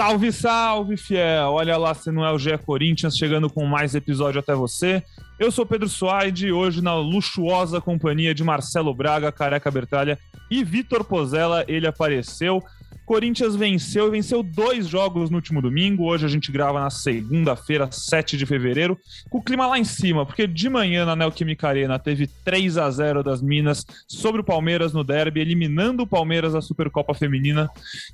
[0.00, 1.52] Salve, salve, fiel!
[1.52, 5.02] Olha lá se não é o GE Corinthians chegando com mais episódio até você.
[5.38, 10.18] Eu sou Pedro Suaide, hoje na luxuosa companhia de Marcelo Braga, Careca Bertalha
[10.50, 12.62] e Vitor Pozella, ele apareceu.
[13.04, 16.04] Corinthians venceu e venceu dois jogos no último domingo.
[16.04, 18.96] Hoje a gente grava na segunda-feira, 7 de fevereiro,
[19.28, 22.90] com o clima lá em cima, porque de manhã na Neoquímica Arena teve 3 a
[22.90, 27.68] 0 das Minas sobre o Palmeiras no derby, eliminando o Palmeiras da Supercopa Feminina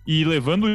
[0.04, 0.66] e levando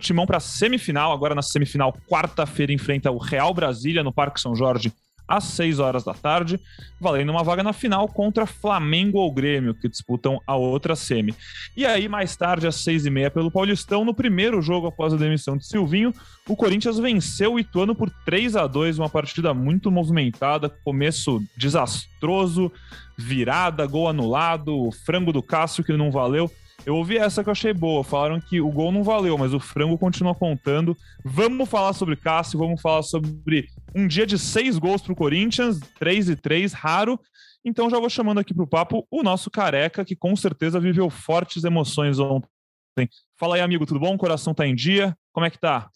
[0.00, 1.12] Timão para semifinal.
[1.12, 4.92] Agora na semifinal, quarta-feira, enfrenta o Real Brasília no Parque São Jorge
[5.26, 6.60] às 6 horas da tarde,
[7.00, 11.34] valendo uma vaga na final contra Flamengo ou Grêmio, que disputam a outra semi.
[11.76, 15.16] E aí, mais tarde, às 6 e meia pelo Paulistão, no primeiro jogo após a
[15.16, 16.12] demissão de Silvinho,
[16.48, 22.70] o Corinthians venceu o Ituano por 3 a 2 uma partida muito movimentada, começo desastroso,
[23.16, 26.50] virada, gol anulado, frango do Cássio que não valeu.
[26.86, 28.04] Eu ouvi essa que eu achei boa.
[28.04, 30.94] Falaram que o gol não valeu, mas o frango continua contando.
[31.24, 35.80] Vamos falar sobre Cássio, vamos falar sobre um dia de seis gols para o Corinthians,
[35.98, 37.18] três e três, raro.
[37.64, 41.08] Então já vou chamando aqui para o papo o nosso careca, que com certeza viveu
[41.08, 43.08] fortes emoções ontem.
[43.38, 44.14] Fala aí, amigo, tudo bom?
[44.14, 45.16] O coração tá em dia?
[45.32, 45.90] Como é que tá?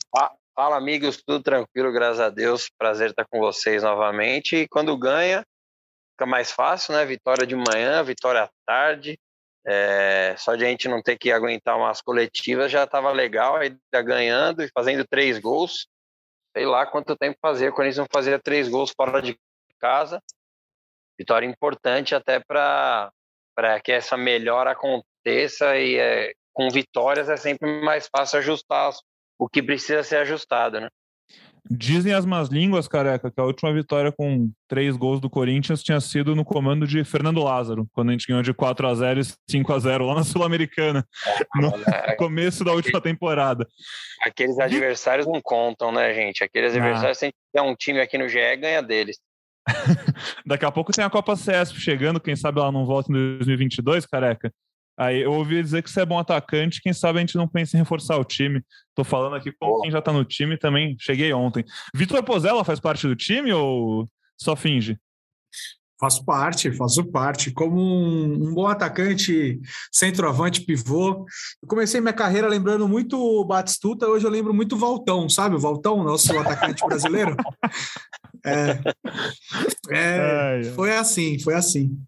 [0.54, 2.68] Fala, amigos, tudo tranquilo, graças a Deus.
[2.78, 4.56] Prazer estar com vocês novamente.
[4.56, 5.44] E quando ganha,
[6.12, 7.04] fica mais fácil, né?
[7.04, 9.18] Vitória de manhã, vitória à tarde.
[9.66, 13.76] É, só de a gente não ter que aguentar umas coletivas já estava legal, aí
[13.90, 15.88] tá ganhando e fazendo três gols.
[16.56, 19.38] Sei lá quanto tempo fazia, quando eles não fazia três gols fora de
[19.78, 20.22] casa.
[21.18, 23.10] Vitória importante até para
[23.84, 28.92] que essa melhora aconteça e é, com vitórias é sempre mais fácil ajustar
[29.38, 30.88] o que precisa ser ajustado, né?
[31.70, 36.00] Dizem as más línguas, careca, que a última vitória com três gols do Corinthians tinha
[36.00, 39.24] sido no comando de Fernando Lázaro, quando a gente ganhou de 4 a 0 e
[39.50, 41.06] 5 a 0 lá na Sul-Americana,
[41.56, 43.66] no é, começo da última temporada.
[44.22, 46.42] Aqueles adversários não contam, né, gente?
[46.42, 46.78] Aqueles ah.
[46.78, 49.18] adversários, se a gente tiver um time aqui no GE, ganha deles.
[50.46, 54.06] Daqui a pouco tem a Copa CS chegando, quem sabe ela não volta em 2022,
[54.06, 54.50] careca.
[54.98, 57.76] Aí eu ouvi dizer que você é bom atacante, quem sabe a gente não pensa
[57.76, 58.60] em reforçar o time.
[58.96, 61.64] Tô falando aqui com quem já tá no time também, cheguei ontem.
[61.94, 64.98] Vitor Pozella faz parte do time ou só finge?
[66.00, 67.50] Faço parte, faço parte.
[67.52, 69.60] Como um, um, bom atacante,
[69.92, 71.26] centroavante, pivô.
[71.60, 75.56] Eu comecei minha carreira lembrando muito o Batistuta, hoje eu lembro muito o Valtão, sabe?
[75.56, 77.36] O Valtão, nosso atacante brasileiro.
[78.46, 78.78] É,
[79.90, 81.98] é, foi assim, foi assim.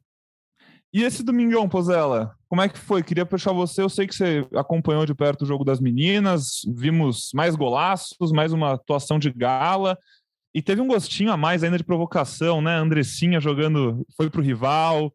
[0.92, 3.02] E esse domingão, Pozella, como é que foi?
[3.02, 3.80] Queria puxar você.
[3.80, 8.52] Eu sei que você acompanhou de perto o jogo das meninas, vimos mais golaços, mais
[8.52, 9.96] uma atuação de gala.
[10.52, 12.74] E teve um gostinho a mais ainda de provocação, né?
[12.74, 15.14] Andressinha jogando, foi pro rival.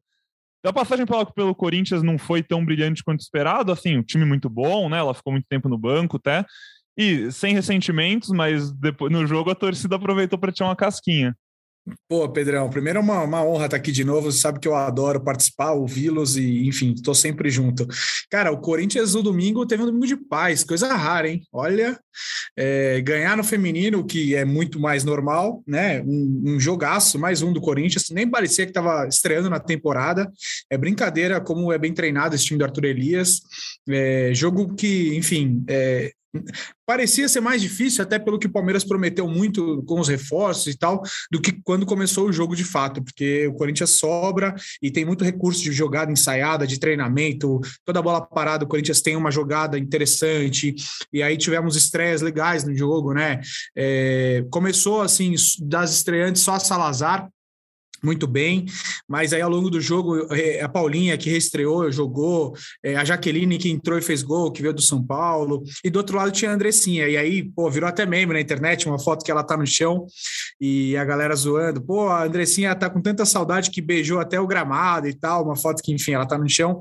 [0.66, 1.06] A passagem
[1.36, 3.70] pelo, Corinthians não foi tão brilhante quanto esperado.
[3.70, 4.98] Assim, um time muito bom, né?
[4.98, 6.46] Ela ficou muito tempo no banco até.
[6.98, 11.36] E sem ressentimentos, mas depois, no jogo a torcida aproveitou para tirar uma casquinha.
[12.10, 14.32] Pô, Pedrão, primeiro é uma, uma honra estar aqui de novo.
[14.32, 17.88] Você sabe que eu adoro participar, ouvi-los e, enfim, estou sempre junto.
[18.30, 21.44] Cara, o Corinthians no domingo teve um domingo de paz, coisa rara, hein?
[21.54, 22.00] Olha,
[22.58, 26.02] é, ganhar no feminino, que é muito mais normal, né?
[26.02, 28.10] Um, um jogaço, mais um do Corinthians.
[28.10, 30.32] Nem parecia que estava estreando na temporada.
[30.72, 33.42] É brincadeira como é bem treinado esse time do Arthur Elias.
[33.88, 36.12] É, jogo que, enfim, é,
[36.86, 40.78] parecia ser mais difícil, até pelo que o Palmeiras prometeu muito com os reforços e
[40.78, 41.02] tal,
[41.32, 45.24] do que quando começou o jogo de fato, porque o Corinthians sobra e tem muito
[45.24, 50.76] recurso de jogada ensaiada, de treinamento, toda bola parada, o Corinthians tem uma jogada interessante,
[51.12, 53.42] e aí tivemos estreias legais no jogo, né?
[53.76, 57.30] É, começou assim, das estreantes só a Salazar,
[58.04, 58.66] muito bem,
[59.08, 63.58] mas aí ao longo do jogo, é, a Paulinha que reestreou, jogou, é, a Jaqueline
[63.58, 66.52] que entrou e fez gol, que veio do São Paulo, e do outro lado tinha
[66.52, 69.58] a Andressinha, e aí, pô, virou até meme na internet, uma foto que ela tá
[69.58, 70.06] no chão,
[70.60, 74.48] e a galera zoando, pô, a Andressinha tá com tanta saudade que beijou até o
[74.48, 76.80] gramado e tal, uma foto que, enfim, ela tá no chão,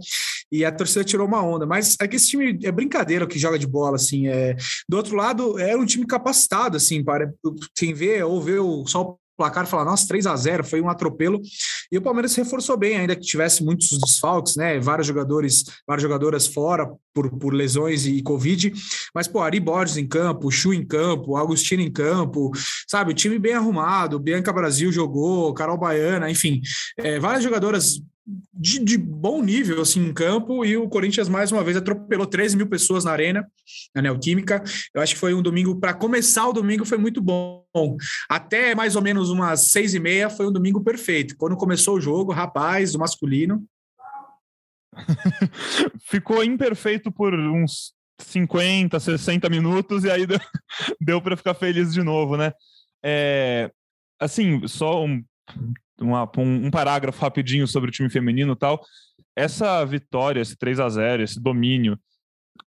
[0.51, 3.59] e a torcida tirou uma onda, mas é que esse time é brincadeira que joga
[3.59, 4.57] de bola, assim, é...
[4.89, 7.33] do outro lado, é um time capacitado, assim, para
[7.75, 10.81] quem vê ou vê o, só o placar e falar, nossa, 3 a 0 foi
[10.81, 11.41] um atropelo.
[11.91, 14.79] E o Palmeiras reforçou bem, ainda que tivesse muitos desfalques, né?
[14.79, 18.73] Vários jogadores, várias jogadoras fora por, por lesões e Covid.
[19.15, 22.51] Mas, pô, Ari Borges em campo, Chu em campo, Agostinho em campo,
[22.89, 23.13] sabe?
[23.13, 26.61] O time bem arrumado, Bianca Brasil jogou, Carol Baiana, enfim,
[26.99, 31.63] é, várias jogadoras de, de, bom nível assim em campo e o Corinthians mais uma
[31.63, 33.47] vez atropelou 13 mil pessoas na arena,
[33.95, 34.63] na Neoquímica.
[34.95, 37.65] Eu acho que foi um domingo para começar o domingo foi muito bom.
[38.29, 41.37] Até mais ou menos umas seis e meia foi um domingo perfeito.
[41.37, 43.63] Quando começou o jogo, rapaz, o masculino
[46.09, 50.39] ficou imperfeito por uns 50, 60 minutos e aí deu,
[51.01, 52.53] deu para ficar feliz de novo, né?
[53.05, 53.71] É,
[54.19, 55.23] assim, só um,
[56.01, 58.81] uma, um, um, parágrafo rapidinho sobre o time feminino e tal.
[59.37, 61.99] Essa vitória, esse 3 a 0 esse domínio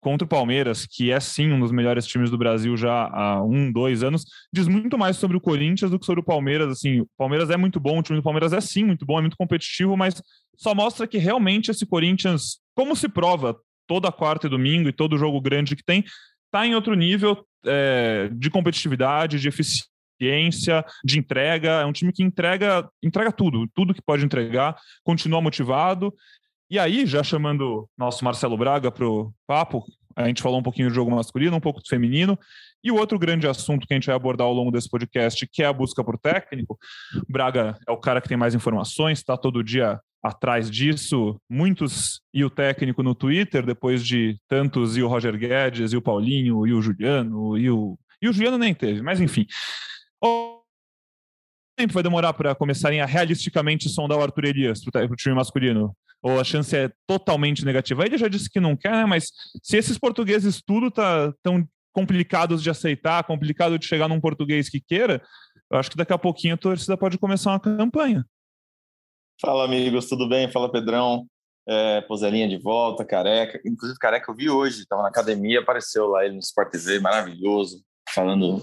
[0.01, 3.73] contra o Palmeiras, que é sim um dos melhores times do Brasil já há um,
[3.73, 6.69] dois anos, diz muito mais sobre o Corinthians do que sobre o Palmeiras.
[6.69, 9.21] Assim, o Palmeiras é muito bom, o time do Palmeiras é sim muito bom, é
[9.21, 10.21] muito competitivo, mas
[10.57, 13.57] só mostra que realmente esse Corinthians, como se prova
[13.87, 16.05] toda quarta e domingo e todo jogo grande que tem,
[16.47, 19.87] está em outro nível é, de competitividade, de eficiência,
[21.05, 21.81] de entrega.
[21.81, 26.13] É um time que entrega, entrega tudo, tudo que pode entregar, continua motivado.
[26.71, 29.85] E aí, já chamando nosso Marcelo Braga para o papo,
[30.17, 32.39] a gente falou um pouquinho do jogo masculino, um pouco do feminino.
[32.83, 35.63] E o outro grande assunto que a gente vai abordar ao longo desse podcast, que
[35.63, 36.79] é a busca por técnico.
[37.29, 42.45] Braga é o cara que tem mais informações, está todo dia atrás disso, muitos e
[42.45, 46.73] o técnico no Twitter, depois de tantos e o Roger Guedes, e o Paulinho, e
[46.73, 47.99] o Juliano, e o.
[48.21, 49.47] E o Juliano nem teve, mas enfim.
[50.27, 50.63] O
[51.79, 55.95] tempo vai demorar para começarem a realisticamente sondar o Arthur Elias para o time masculino?
[56.23, 58.05] Ou a chance é totalmente negativa?
[58.05, 59.05] Ele já disse que não quer, né?
[59.05, 59.31] Mas
[59.63, 64.81] se esses portugueses tudo tá tão complicados de aceitar, complicado de chegar num português que
[64.81, 65.23] queira,
[65.71, 68.25] eu acho que daqui a pouquinho a torcida pode começar uma campanha.
[69.41, 70.51] Fala, amigos, tudo bem?
[70.51, 71.27] Fala, Pedrão.
[71.69, 73.61] É, de volta, careca.
[73.67, 77.83] Inclusive, careca eu vi hoje, estava na academia, apareceu lá ele no Sport TV, maravilhoso,
[78.09, 78.63] falando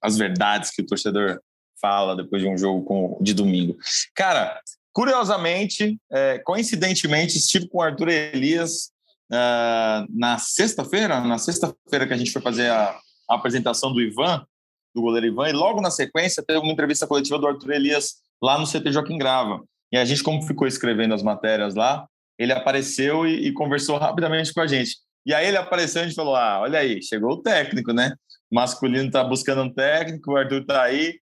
[0.00, 1.40] as verdades que o torcedor
[1.80, 3.76] fala depois de um jogo com, de domingo.
[4.14, 4.60] Cara,
[4.92, 8.92] curiosamente, é, coincidentemente, estive com o Arthur Elias
[9.32, 12.96] uh, na sexta-feira, na sexta-feira que a gente foi fazer a,
[13.28, 14.46] a apresentação do Ivan,
[14.94, 18.58] do goleiro Ivan, e logo na sequência teve uma entrevista coletiva do Arthur Elias lá
[18.58, 19.62] no CT Joaquim Grava.
[19.90, 22.06] E a gente, como ficou escrevendo as matérias lá,
[22.38, 24.96] ele apareceu e, e conversou rapidamente com a gente.
[25.24, 28.14] E aí ele apareceu e a gente falou: ah, olha aí, chegou o técnico, né?
[28.52, 31.18] Masculino tá buscando um técnico, o Arthur tá aí.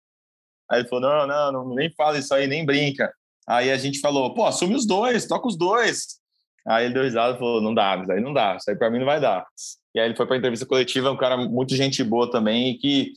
[0.71, 3.13] Aí ele falou: não, não, não, nem fala isso aí, nem brinca.
[3.49, 6.21] Aí a gente falou: pô, assume os dois, toca os dois.
[6.67, 8.91] Aí ele deu risada e falou: não dá, isso aí não dá, isso aí para
[8.91, 9.47] mim não vai dar.
[9.95, 12.79] E aí ele foi para a entrevista coletiva, um cara muito gente boa também e
[12.79, 13.13] que,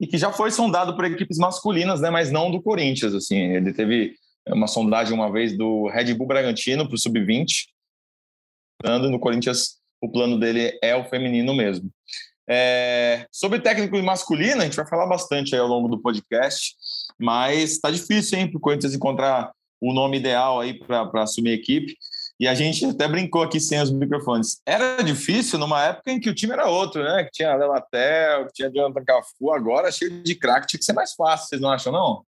[0.00, 2.10] e que já foi sondado por equipes masculinas, né?
[2.10, 3.36] Mas não do Corinthians, assim.
[3.36, 4.14] Ele teve
[4.48, 7.66] uma sondagem uma vez do Red Bull Bragantino para o Sub-20.
[9.10, 11.90] No Corinthians, o plano dele é o feminino mesmo.
[12.48, 16.74] É, sobre técnico masculino, a gente vai falar bastante ao longo do podcast,
[17.18, 21.54] mas está difícil, hein, para o Corinthians encontrar o nome ideal aí para assumir a
[21.54, 21.96] equipe.
[22.38, 24.60] E a gente até brincou aqui sem os microfones.
[24.66, 27.24] Era difícil numa época em que o time era outro, né?
[27.24, 31.14] Que tinha Lelatel, que tinha Jonathan Cafu, agora cheio de craque, tinha que ser mais
[31.14, 32.24] fácil, vocês não acham, não?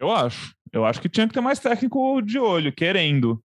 [0.00, 0.54] Eu acho.
[0.72, 3.40] Eu acho que tinha que ter mais técnico de olho, querendo.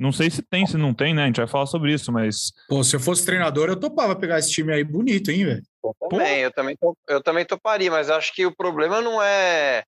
[0.00, 1.24] Não sei se tem, se não tem, né?
[1.24, 2.52] A gente vai falar sobre isso, mas.
[2.66, 5.62] Pô, se eu fosse treinador, eu topava pegar esse time aí bonito, hein, velho?
[6.08, 6.76] Também, eu também,
[7.06, 9.82] eu também toparia, mas acho que o problema não é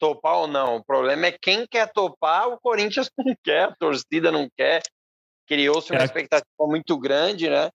[0.00, 0.78] topar ou não.
[0.78, 4.82] O problema é quem quer topar, o Corinthians não quer, a torcida não quer.
[5.46, 6.04] Criou-se uma é.
[6.06, 7.70] expectativa muito grande, né?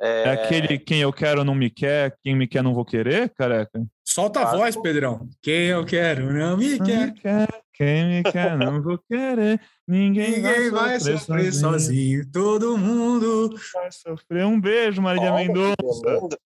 [0.00, 0.22] É...
[0.22, 0.30] é...
[0.30, 3.82] aquele quem eu quero não me quer, quem me quer não vou querer, careca?
[4.04, 5.28] Solta a voz, Pedrão.
[5.42, 7.06] Quem eu quero não me não quer.
[7.06, 7.48] Me quer.
[7.74, 9.60] Quem me quer não vou querer.
[9.86, 11.52] Ninguém, Ninguém vai, sofrer, vai sofrer sozinho.
[11.52, 12.32] sozinho.
[12.32, 14.44] Todo mundo vai sofrer.
[14.44, 15.76] Um beijo, Marília Mendonça.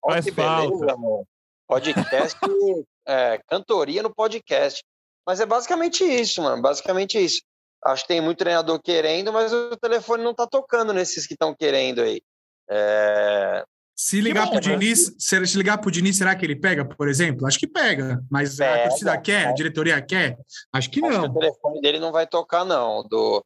[0.01, 0.85] Faz falta.
[0.85, 1.25] Beleza,
[1.67, 2.39] podcast,
[3.07, 4.83] é, cantoria no podcast.
[5.25, 6.61] Mas é basicamente isso, mano.
[6.61, 7.41] Basicamente isso.
[7.83, 11.53] Acho que tem muito treinador querendo, mas o telefone não tá tocando nesses que estão
[11.53, 12.21] querendo aí.
[12.69, 13.63] É...
[13.95, 17.47] Se ligar para o Diniz, se ligar pro Diniz, será que ele pega, por exemplo?
[17.47, 20.37] Acho que pega, mas pega, a torcida quer, a diretoria quer?
[20.73, 21.09] Acho que não.
[21.09, 23.07] Acho que o telefone dele não vai tocar, não.
[23.07, 23.43] Do...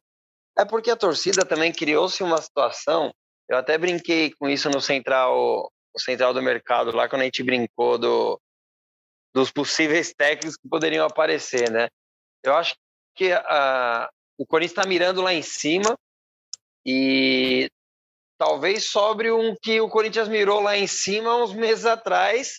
[0.58, 3.14] É porque a torcida também criou-se uma situação.
[3.48, 7.44] Eu até brinquei com isso no central, no central do mercado, lá quando a gente
[7.44, 8.40] brincou do,
[9.32, 11.88] dos possíveis técnicos que poderiam aparecer, né?
[12.42, 12.74] Eu acho
[13.14, 15.96] que a, o Corinthians está mirando lá em cima
[16.84, 17.70] e
[18.40, 22.58] talvez sobre um que o Corinthians mirou lá em cima uns meses atrás,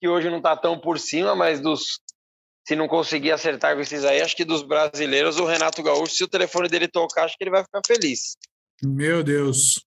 [0.00, 2.00] que hoje não está tão por cima, mas dos
[2.66, 6.24] se não conseguir acertar com esses aí, acho que dos brasileiros, o Renato Gaúcho, se
[6.24, 8.36] o telefone dele tocar, acho que ele vai ficar feliz.
[8.82, 9.84] Meu Deus.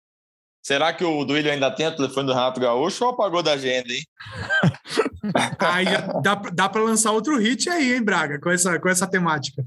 [0.60, 3.92] Será que o Duílio ainda tem o telefone do Renato Gaúcho ou apagou da agenda,
[3.92, 4.04] hein?
[5.58, 5.86] aí
[6.22, 9.64] dá, dá para lançar outro hit aí, hein, Braga, com essa, com essa temática.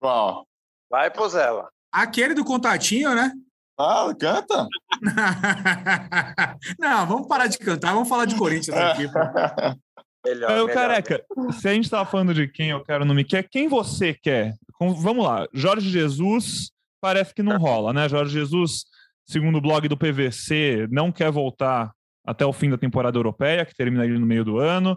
[0.00, 0.46] Qual?
[0.90, 1.68] Vai, Pozela.
[1.92, 3.32] Aquele do contatinho, né?
[3.78, 4.68] Ah, canta.
[6.78, 9.02] Não, vamos parar de cantar, vamos falar de Corinthians aqui.
[10.24, 11.52] melhor, eu, melhor, careca, melhor.
[11.52, 14.54] se a gente estava falando de quem eu quero não me quer, quem você quer?
[14.78, 18.08] Vamos lá, Jorge Jesus parece que não rola, né?
[18.08, 18.84] Jorge Jesus,
[19.26, 21.92] segundo o blog do PVC, não quer voltar
[22.24, 24.96] até o fim da temporada europeia, que termina ali no meio do ano.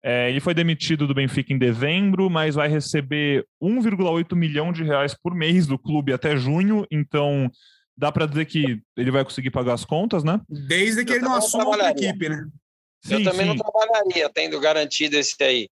[0.00, 5.16] É, ele foi demitido do Benfica em dezembro, mas vai receber 1,8 milhão de reais
[5.20, 7.50] por mês do clube até junho, então
[7.98, 10.40] dá para dizer que ele vai conseguir pagar as contas, né?
[10.48, 12.46] Desde que eu ele não assuma outra equipe, né?
[13.04, 13.46] Sim, eu também sim.
[13.46, 15.68] não trabalharia tendo garantido esse aí.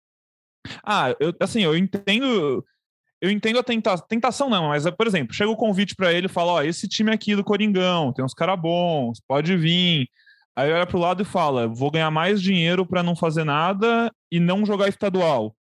[0.84, 2.64] Ah, eu, assim, eu entendo.
[3.20, 6.30] Eu entendo a tenta tentação, não, mas, por exemplo, chega o convite para ele e
[6.30, 10.08] fala: Ó, esse time aqui do Coringão tem uns caras bons, pode vir.
[10.56, 14.40] Aí olha pro lado e fala: vou ganhar mais dinheiro para não fazer nada e
[14.40, 15.56] não jogar estadual.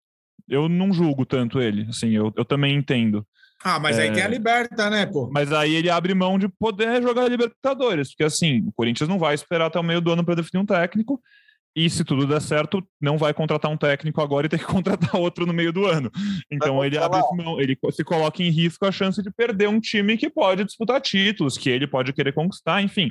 [0.48, 3.26] Eu não julgo tanto ele, assim, eu, eu também entendo.
[3.64, 4.02] Ah, mas é...
[4.02, 5.28] aí tem a Liberta, né, pô?
[5.32, 9.18] Mas aí ele abre mão de poder jogar a Libertadores, porque assim, o Corinthians não
[9.18, 11.20] vai esperar até o meio do ano para definir um técnico.
[11.76, 15.14] E se tudo der certo, não vai contratar um técnico agora e ter que contratar
[15.16, 16.10] outro no meio do ano.
[16.50, 20.16] Então ele abre mão, ele se coloca em risco a chance de perder um time
[20.16, 23.10] que pode disputar títulos, que ele pode querer conquistar, enfim.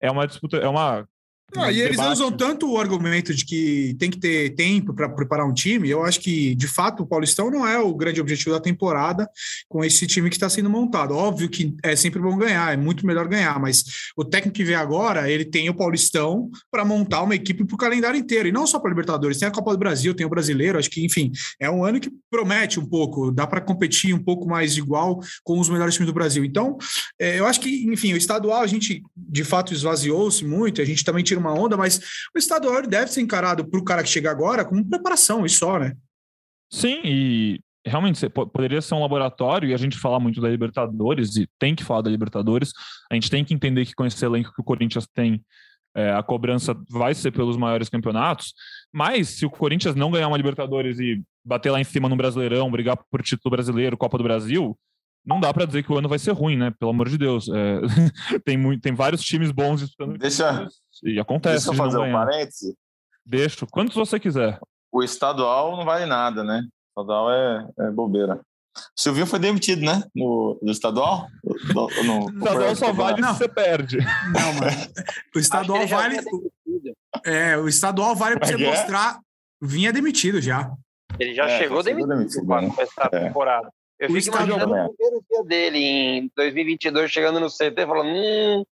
[0.00, 1.06] É uma disputa, é uma
[1.54, 5.46] não, e eles usam tanto o argumento de que tem que ter tempo para preparar
[5.46, 5.88] um time.
[5.88, 9.28] Eu acho que, de fato, o Paulistão não é o grande objetivo da temporada
[9.68, 11.14] com esse time que está sendo montado.
[11.14, 13.84] Óbvio que é sempre bom ganhar, é muito melhor ganhar, mas
[14.16, 17.78] o técnico que vem agora, ele tem o Paulistão para montar uma equipe para o
[17.78, 18.48] calendário inteiro.
[18.48, 20.78] E não só para Libertadores, tem a Copa do Brasil, tem o Brasileiro.
[20.78, 21.30] Acho que, enfim,
[21.60, 25.60] é um ano que promete um pouco, dá para competir um pouco mais igual com
[25.60, 26.44] os melhores times do Brasil.
[26.44, 26.76] Então,
[27.20, 31.04] é, eu acho que, enfim, o estadual a gente de fato esvaziou-se muito, a gente
[31.04, 32.00] também tira uma onda, mas
[32.34, 35.78] o estadual deve ser encarado para o cara que chega agora como preparação e só,
[35.78, 35.94] né?
[36.72, 41.48] Sim, e realmente poderia ser um laboratório e a gente falar muito da Libertadores e
[41.58, 42.72] tem que falar da Libertadores.
[43.10, 45.44] A gente tem que entender que com esse elenco que o Corinthians tem,
[45.94, 48.54] é, a cobrança vai ser pelos maiores campeonatos.
[48.92, 52.70] Mas se o Corinthians não ganhar uma Libertadores e bater lá em cima no Brasileirão,
[52.70, 54.76] brigar por título brasileiro, Copa do Brasil,
[55.24, 56.72] não dá para dizer que o ano vai ser ruim, né?
[56.78, 57.48] Pelo amor de Deus.
[57.48, 57.80] É,
[58.44, 60.18] tem, muito, tem vários times bons disputando.
[60.18, 60.66] Deixa,
[61.02, 61.66] e acontece.
[61.66, 62.76] Deixa eu fazer um parêntese.
[63.24, 64.58] Deixa, quantos você quiser.
[64.92, 66.62] O estadual não vale nada, né?
[66.62, 68.40] O estadual é, é bobeira.
[68.76, 70.02] O Silvinho foi demitido, né?
[70.14, 71.28] No, no estadual?
[71.74, 73.32] No, no, no estadual só vale não.
[73.32, 73.98] se você perde.
[73.98, 74.92] Não, mas
[75.34, 76.16] o estadual vale.
[77.24, 78.58] É, o estadual vale para você é?
[78.58, 79.20] mostrar.
[79.62, 80.70] Vinha demitido já.
[81.18, 82.74] Ele já é, chegou demitido, demitido né?
[82.78, 83.20] essa é.
[83.20, 83.70] temporada.
[83.98, 88.64] Eu o fico imaginando o primeiro dia dele em 2022 chegando no CT falando: hum,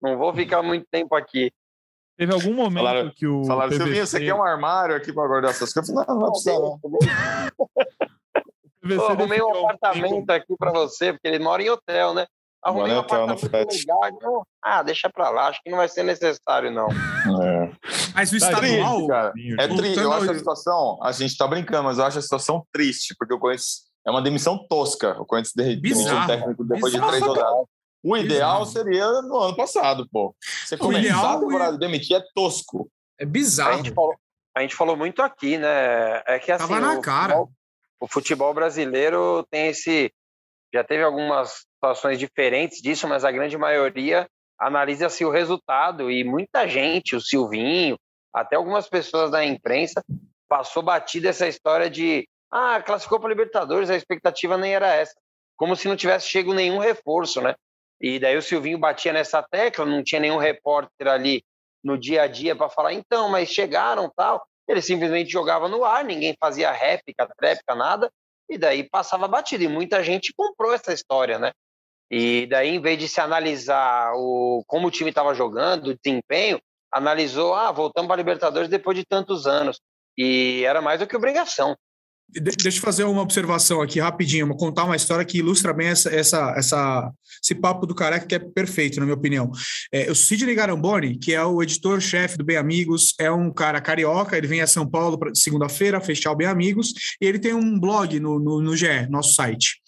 [0.00, 1.52] não vou ficar muito tempo aqui.
[2.18, 3.44] Teve algum momento falaram, que o.
[3.44, 3.84] Falaram, PVC...
[3.84, 5.88] Silvinho, você quer um armário aqui para guardar essas coisas?
[5.88, 6.52] Eu falei, não, não precisa.
[6.52, 6.78] Não.
[8.96, 12.26] Pô, arrumei um apartamento aqui para você, porque ele mora em hotel, né?
[12.60, 14.44] Arrumei um hotel apartamento legal.
[14.60, 16.88] Ah, deixa para lá, acho que não vai ser necessário, não.
[16.88, 17.70] É.
[18.12, 18.96] Mas o tá estadual.
[18.96, 19.32] Triste, cara.
[19.60, 20.00] É triste.
[20.00, 20.98] Eu acho a situação.
[21.00, 23.86] A gente tá brincando, mas eu acho a situação triste, porque eu conheço.
[24.04, 25.20] É uma demissão tosca.
[25.20, 27.12] O Corinthians demitiu um técnico depois Bizarro.
[27.12, 27.77] de três rodadas.
[28.02, 28.66] O ideal bizarro.
[28.66, 30.34] seria no ano passado, pô.
[30.64, 32.90] Você o começar ideal a temporada e demitir é tosco.
[33.18, 33.74] É bizarro.
[33.74, 34.14] A gente, falou,
[34.56, 36.22] a gente falou muito aqui, né?
[36.26, 36.68] É que assim.
[36.68, 37.34] Tava na o cara.
[37.34, 37.52] Futebol,
[38.00, 40.12] o futebol brasileiro tem esse.
[40.72, 44.28] Já teve algumas situações diferentes disso, mas a grande maioria
[44.58, 47.98] analisa-se o resultado e muita gente, o Silvinho,
[48.34, 50.04] até algumas pessoas da imprensa,
[50.48, 55.14] passou batida essa história de ah, classificou para Libertadores, a expectativa nem era essa.
[55.56, 57.54] Como se não tivesse chego nenhum reforço, né?
[58.00, 61.42] E daí o Silvinho batia nessa tecla, não tinha nenhum repórter ali
[61.82, 64.46] no dia a dia para falar, então, mas chegaram tal.
[64.68, 68.10] Ele simplesmente jogava no ar, ninguém fazia réplica, tréplica, nada,
[68.48, 69.64] e daí passava batido.
[69.64, 71.52] E muita gente comprou essa história, né?
[72.10, 76.60] E daí, em vez de se analisar o, como o time estava jogando, o desempenho,
[76.92, 79.80] analisou, ah, voltamos para a Libertadores depois de tantos anos.
[80.16, 81.76] E era mais do que obrigação.
[82.30, 86.54] Deixa eu fazer uma observação aqui rapidinho, contar uma história que ilustra bem essa, essa,
[86.58, 89.50] essa, esse papo do careca que é perfeito, na minha opinião.
[89.90, 94.36] É, o Sidney Garamboni, que é o editor-chefe do Bem Amigos, é um cara carioca,
[94.36, 98.20] ele vem a São Paulo segunda-feira, fechar o Bem Amigos, e ele tem um blog
[98.20, 99.80] no, no, no GE, nosso site.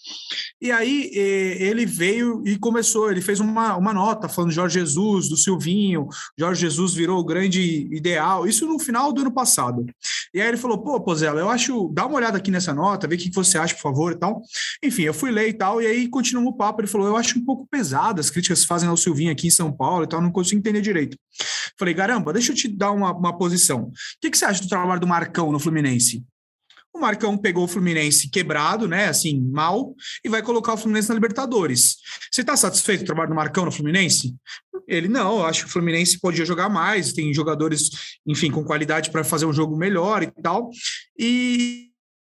[0.61, 5.27] E aí ele veio e começou, ele fez uma, uma nota falando de Jorge Jesus,
[5.27, 9.85] do Silvinho, Jorge Jesus virou o grande ideal, isso no final do ano passado.
[10.33, 13.15] E aí ele falou, pô, Pozella, eu acho, dá uma olhada aqui nessa nota, vê
[13.15, 14.41] o que você acha, por favor, e tal.
[14.83, 17.39] Enfim, eu fui ler e tal, e aí continuou o papo, ele falou, eu acho
[17.39, 20.21] um pouco pesado as críticas que fazem ao Silvinho aqui em São Paulo e tal,
[20.21, 21.17] não consigo entender direito.
[21.77, 23.83] Falei, caramba, deixa eu te dar uma, uma posição.
[23.83, 23.91] O
[24.21, 26.23] que, que você acha do trabalho do Marcão no Fluminense?
[26.93, 29.07] O Marcão pegou o Fluminense quebrado, né?
[29.07, 31.97] Assim, mal, e vai colocar o Fluminense na Libertadores.
[32.31, 34.35] Você está satisfeito com o trabalho do Marcão no Fluminense?
[34.87, 37.89] Ele não, eu acho que o Fluminense podia jogar mais, tem jogadores,
[38.27, 40.69] enfim, com qualidade para fazer um jogo melhor e tal.
[41.17, 41.91] E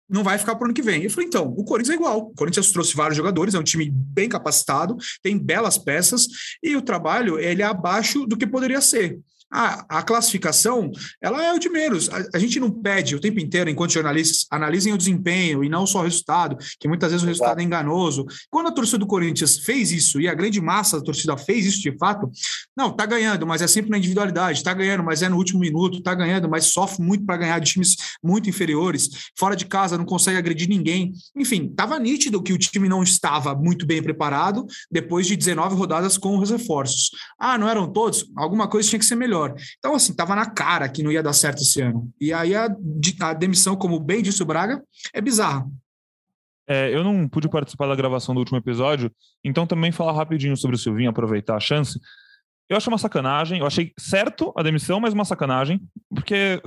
[0.10, 1.04] não vai ficar para o ano que vem.
[1.04, 2.20] Eu falei, então, o Corinthians é igual.
[2.20, 6.28] O Corinthians trouxe vários jogadores, é um time bem capacitado, tem belas peças,
[6.64, 9.20] e o trabalho ele é abaixo do que poderia ser.
[9.52, 12.10] A, a classificação, ela é o de menos.
[12.10, 15.86] A, a, gente não pede o tempo inteiro, enquanto jornalistas analisem o desempenho e não
[15.86, 18.26] só o resultado, que muitas vezes o resultado é enganoso.
[18.50, 21.82] Quando a torcida do Corinthians fez isso, e a grande massa da torcida fez isso
[21.82, 22.30] de fato,
[22.76, 26.02] não, tá ganhando, mas é sempre na individualidade, tá ganhando, mas é no último minuto,
[26.02, 30.06] tá ganhando, mas sofre muito para ganhar de times muito inferiores, fora de casa não
[30.06, 31.14] consegue agredir ninguém.
[31.36, 36.18] Enfim, tava nítido que o time não estava muito bem preparado depois de 19 rodadas
[36.18, 37.12] com os reforços.
[37.40, 38.26] Ah, não eram todos?
[38.36, 39.45] Alguma coisa tinha que ser melhor.
[39.78, 42.10] Então, assim, tava na cara que não ia dar certo esse ano.
[42.20, 42.68] E aí a,
[43.22, 44.82] a demissão, como bem disse o Braga,
[45.14, 45.68] é bizarra.
[46.68, 49.12] É, eu não pude participar da gravação do último episódio,
[49.44, 52.00] então também falar rapidinho sobre o Silvinho, aproveitar a chance.
[52.68, 56.60] Eu acho uma sacanagem, eu achei certo a demissão, mas uma sacanagem, porque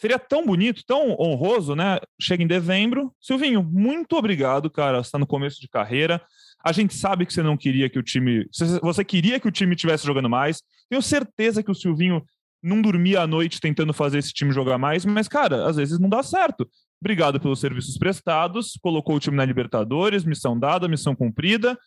[0.00, 1.98] seria tão bonito, tão honroso, né?
[2.20, 3.12] Chega em dezembro.
[3.20, 5.00] Silvinho, muito obrigado, cara.
[5.00, 6.22] Está no começo de carreira.
[6.64, 8.46] A gente sabe que você não queria que o time.
[8.82, 10.62] Você queria que o time estivesse jogando mais.
[10.88, 12.22] Tenho certeza que o Silvinho
[12.62, 16.08] não dormia à noite tentando fazer esse time jogar mais, mas, cara, às vezes não
[16.08, 16.68] dá certo.
[17.00, 21.78] Obrigado pelos serviços prestados, colocou o time na Libertadores, missão dada, missão cumprida.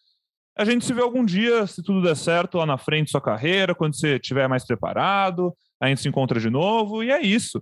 [0.57, 3.75] A gente se vê algum dia, se tudo der certo, lá na frente sua carreira,
[3.75, 7.61] quando você estiver mais preparado, a gente se encontra de novo, e é isso.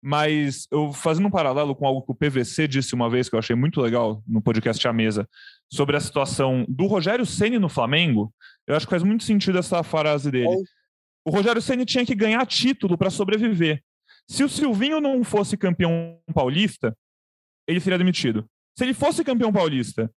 [0.00, 3.38] Mas eu fazendo um paralelo com algo que o PVC disse uma vez, que eu
[3.38, 5.28] achei muito legal no podcast à mesa,
[5.70, 8.32] sobre a situação do Rogério Ceni no Flamengo,
[8.66, 10.56] eu acho que faz muito sentido essa frase dele.
[11.26, 13.82] O Rogério Ceni tinha que ganhar título para sobreviver.
[14.26, 16.96] Se o Silvinho não fosse campeão paulista,
[17.66, 18.46] ele seria demitido.
[18.78, 20.10] Se ele fosse campeão paulista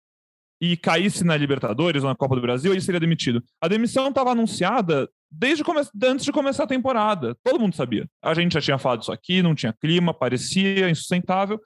[0.61, 3.43] e caísse na Libertadores ou na Copa do Brasil, ele seria demitido.
[3.61, 5.63] A demissão estava anunciada desde
[6.05, 7.37] antes de começar a temporada.
[7.45, 8.09] Todo mundo sabia.
[8.23, 11.61] A gente já tinha falado isso aqui, não tinha clima, parecia insustentável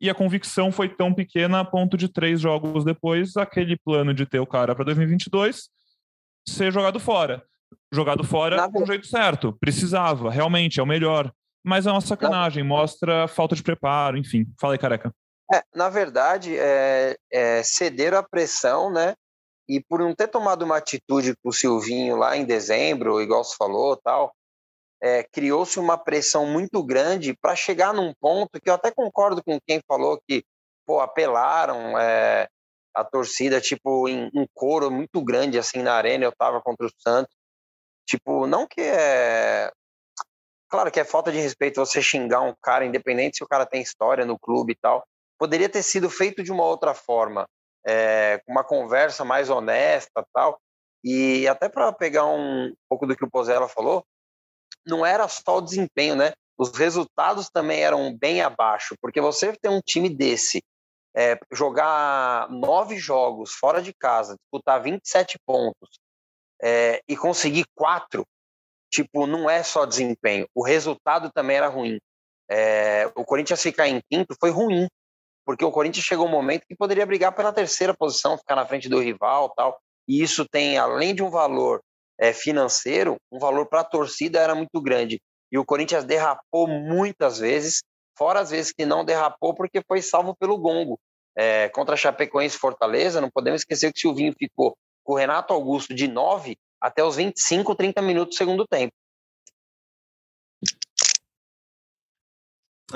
[0.00, 4.26] e a convicção foi tão pequena a ponto de três jogos depois, aquele plano de
[4.26, 5.70] ter o cara para 2022
[6.48, 7.42] ser jogado fora.
[7.92, 9.56] Jogado fora do jeito certo.
[9.58, 11.32] Precisava, realmente, é o melhor.
[11.64, 14.46] Mas é uma sacanagem, mostra falta de preparo, enfim.
[14.60, 15.12] Fala aí, careca.
[15.52, 19.14] É, na verdade, é, é, cederam a pressão, né?
[19.68, 23.56] E por não ter tomado uma atitude com o Silvinho lá em dezembro, igual você
[23.56, 24.32] falou, tal,
[25.00, 29.58] é, criou-se uma pressão muito grande para chegar num ponto que eu até concordo com
[29.66, 30.44] quem falou que
[30.86, 32.48] pô, apelaram é,
[32.94, 36.90] a torcida tipo em um coro muito grande assim na arena eu estava contra o
[36.98, 37.34] Santos.
[38.06, 39.70] Tipo não que é
[40.68, 43.82] claro que é falta de respeito você xingar um cara independente se o cara tem
[43.82, 45.06] história no clube e tal.
[45.38, 47.46] Poderia ter sido feito de uma outra forma
[47.86, 50.58] é, uma conversa mais honesta tal
[51.04, 54.04] e até para pegar um pouco do que o Pozella falou
[54.84, 56.32] não era só o desempenho, né?
[56.58, 60.62] Os resultados também eram bem abaixo, porque você ter um time desse,
[61.14, 65.98] é, jogar nove jogos fora de casa, disputar 27 pontos
[66.62, 68.24] é, e conseguir quatro,
[68.90, 70.48] tipo, não é só desempenho.
[70.54, 71.98] O resultado também era ruim.
[72.48, 74.86] É, o Corinthians ficar em quinto foi ruim,
[75.46, 78.88] porque o Corinthians chegou um momento que poderia brigar pela terceira posição, ficar na frente
[78.88, 79.78] do rival tal.
[80.08, 81.80] E isso tem, além de um valor
[82.18, 85.20] é, financeiro, um valor para a torcida era muito grande.
[85.50, 87.82] E o Corinthians derrapou muitas vezes,
[88.18, 90.98] fora as vezes que não derrapou porque foi salvo pelo gongo.
[91.38, 95.54] É, contra a Chapecoense Fortaleza, não podemos esquecer que o Silvinho ficou com o Renato
[95.54, 98.92] Augusto de 9 até os 25, 30 minutos do segundo tempo.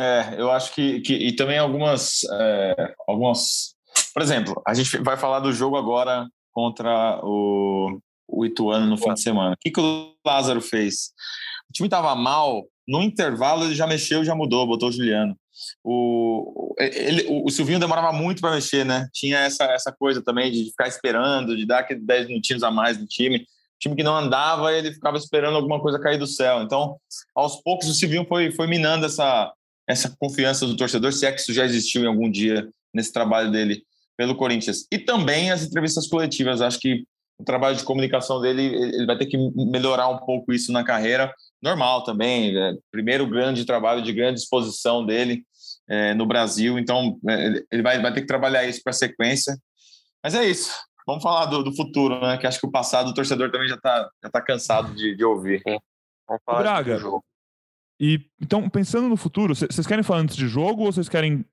[0.00, 3.74] É, eu acho que, que e também algumas, é, algumas,
[4.14, 9.12] por exemplo, a gente vai falar do jogo agora contra o, o Ituano no fim
[9.12, 9.52] de semana.
[9.52, 11.12] O que, que o Lázaro fez?
[11.68, 15.36] O time estava mal, no intervalo ele já mexeu, já mudou, botou o Juliano.
[15.84, 19.06] O, ele, o, Silvinho demorava muito para mexer, né?
[19.12, 22.98] Tinha essa, essa coisa também de ficar esperando, de dar aqueles 10 minutinhos a mais
[22.98, 23.46] no time.
[23.78, 26.62] Time que não andava, ele ficava esperando alguma coisa cair do céu.
[26.62, 26.96] Então,
[27.34, 29.52] aos poucos, o Silvinho foi, foi minando essa,
[29.90, 33.50] essa confiança do torcedor, se é que isso já existiu em algum dia nesse trabalho
[33.50, 33.83] dele
[34.16, 34.87] pelo Corinthians.
[34.92, 36.61] E também as entrevistas coletivas.
[36.61, 37.05] Acho que
[37.38, 41.35] o trabalho de comunicação dele, ele vai ter que melhorar um pouco isso na carreira.
[41.61, 45.42] Normal também, é, primeiro grande trabalho de grande exposição dele
[45.88, 49.59] é, no Brasil, então é, ele vai, vai ter que trabalhar isso para a sequência.
[50.22, 50.72] Mas é isso.
[51.07, 52.37] Vamos falar do, do, futuro, né?
[52.37, 55.24] Que acho que o passado o torcedor também já está já tá cansado de, de
[55.24, 55.62] ouvir.
[56.29, 57.24] Vamos falar Braga, do jogo.
[58.00, 61.44] E então, pensando no futuro, vocês querem falar antes de jogo ou vocês querem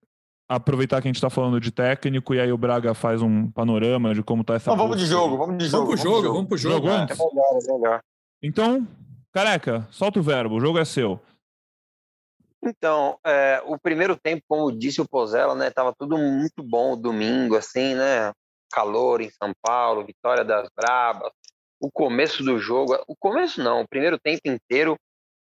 [0.47, 4.15] aproveitar que a gente está falando de técnico e aí o Braga faz um panorama
[4.15, 4.71] de como está essa.
[4.71, 5.87] Não, vamos de jogo, vamos de jogo.
[5.87, 6.87] Vamos pro jogo, vamos pro jogo.
[6.87, 8.01] jogo é, é melhor, é melhor.
[8.41, 8.87] Então,
[9.33, 11.19] careca, solta o verbo, o jogo é seu.
[12.63, 17.55] Então, é, o primeiro tempo, como disse o Pozella, né, tava tudo muito bom domingo,
[17.55, 18.31] assim, né,
[18.71, 21.31] calor em São Paulo, vitória das Brabas,
[21.79, 24.97] o começo do jogo, o começo não, o primeiro tempo inteiro,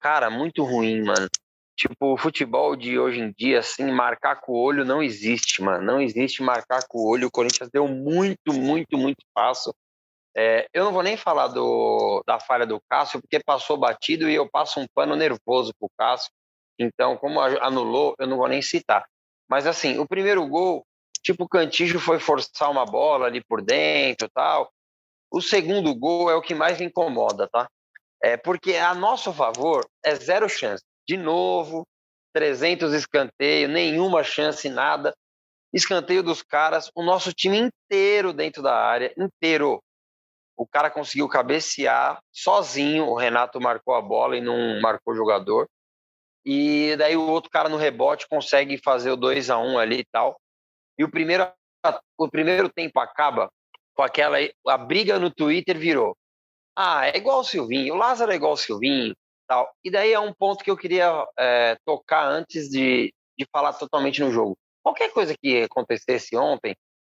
[0.07, 1.29] cara, muito ruim, mano.
[1.77, 5.85] Tipo, o futebol de hoje em dia, assim, marcar com o olho não existe, mano.
[5.85, 7.27] Não existe marcar com o olho.
[7.27, 9.75] O Corinthians deu muito, muito, muito passo.
[10.37, 14.35] É, eu não vou nem falar do, da falha do Cássio, porque passou batido e
[14.37, 16.31] eu passo um pano nervoso pro Cássio.
[16.79, 19.05] Então, como anulou, eu não vou nem citar.
[19.51, 20.87] Mas, assim, o primeiro gol,
[21.21, 24.71] tipo, o Cantijo foi forçar uma bola ali por dentro tal.
[25.33, 27.69] O segundo gol é o que mais me incomoda, tá?
[28.27, 30.83] É porque a nosso favor é zero chance.
[31.07, 31.87] De novo,
[32.33, 35.15] 300 escanteio, nenhuma chance, nada.
[35.73, 39.81] Escanteio dos caras, o nosso time inteiro dentro da área, inteiro.
[40.57, 45.69] O cara conseguiu cabecear sozinho, o Renato marcou a bola e não marcou o jogador.
[46.45, 50.05] E daí o outro cara no rebote consegue fazer o 2 a 1 ali e
[50.11, 50.37] tal.
[50.99, 51.49] E o primeiro,
[52.19, 53.49] o primeiro tempo acaba
[53.95, 54.39] com aquela.
[54.67, 56.17] A briga no Twitter virou.
[56.77, 59.15] Ah, é igual o Silvinho, o Lázaro é igual o Silvinho,
[59.49, 59.73] tal.
[59.83, 64.21] E daí é um ponto que eu queria é, tocar antes de, de falar totalmente
[64.21, 64.57] no jogo.
[64.83, 66.77] Qualquer coisa que acontecesse ontem,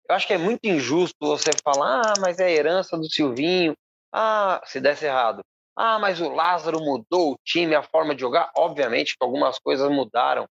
[0.09, 3.75] eu acho que é muito injusto você falar, ah, mas é a herança do Silvinho,
[4.13, 5.43] ah, se desse errado.
[5.75, 8.51] Ah, mas o Lázaro mudou o time, a forma de jogar.
[8.57, 10.47] Obviamente que algumas coisas mudaram.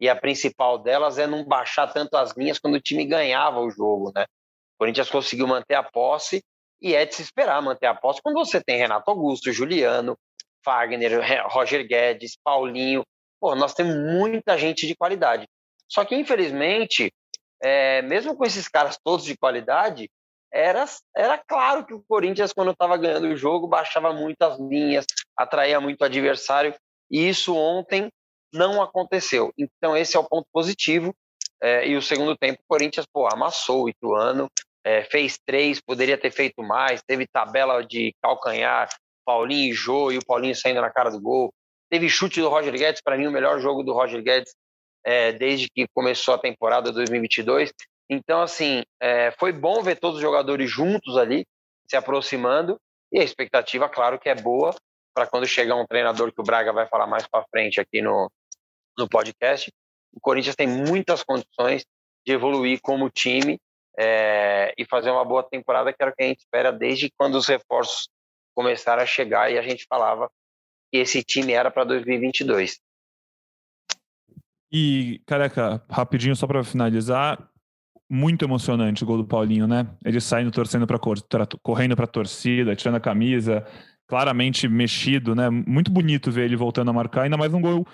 [0.00, 3.70] E a principal delas é não baixar tanto as linhas quando o time ganhava o
[3.70, 4.22] jogo, né?
[4.22, 6.44] O Corinthians conseguiu manter a posse
[6.80, 10.16] e é de se esperar manter a posse quando você tem Renato Augusto, Juliano,
[10.64, 13.02] Wagner, Roger Guedes, Paulinho.
[13.40, 15.46] Pô, nós temos muita gente de qualidade.
[15.88, 17.12] Só que, infelizmente,
[17.62, 20.10] é, mesmo com esses caras todos de qualidade,
[20.52, 20.84] era,
[21.16, 25.80] era claro que o Corinthians, quando estava ganhando o jogo, baixava muito as linhas, atraía
[25.80, 26.74] muito adversário,
[27.10, 28.08] e isso ontem
[28.52, 29.52] não aconteceu.
[29.58, 31.14] Então, esse é o ponto positivo.
[31.60, 34.48] É, e o segundo tempo, o Corinthians pô, amassou o Ituano,
[34.88, 38.88] é, fez três, poderia ter feito mais, teve tabela de calcanhar,
[39.22, 41.52] Paulinho e Jô, e o Paulinho saindo na cara do gol.
[41.90, 44.54] Teve chute do Roger Guedes, para mim o melhor jogo do Roger Guedes
[45.04, 47.70] é, desde que começou a temporada 2022.
[48.08, 51.44] Então, assim, é, foi bom ver todos os jogadores juntos ali,
[51.86, 52.80] se aproximando,
[53.12, 54.74] e a expectativa, claro, que é boa
[55.14, 58.30] para quando chegar um treinador que o Braga vai falar mais para frente aqui no,
[58.96, 59.70] no podcast.
[60.14, 61.84] O Corinthians tem muitas condições
[62.26, 63.58] de evoluir como time
[63.98, 67.34] é, e fazer uma boa temporada, que era o que a gente espera desde quando
[67.34, 68.08] os reforços
[68.54, 70.30] começaram a chegar e a gente falava
[70.92, 72.78] que esse time era para 2022.
[74.70, 77.48] E, careca, rapidinho só para finalizar,
[78.08, 79.88] muito emocionante o gol do Paulinho, né?
[80.04, 80.98] Ele saindo torcendo para
[81.62, 83.66] correndo para a torcida, tirando a camisa,
[84.06, 85.50] claramente mexido, né?
[85.50, 87.86] Muito bonito ver ele voltando a marcar, ainda mais um gol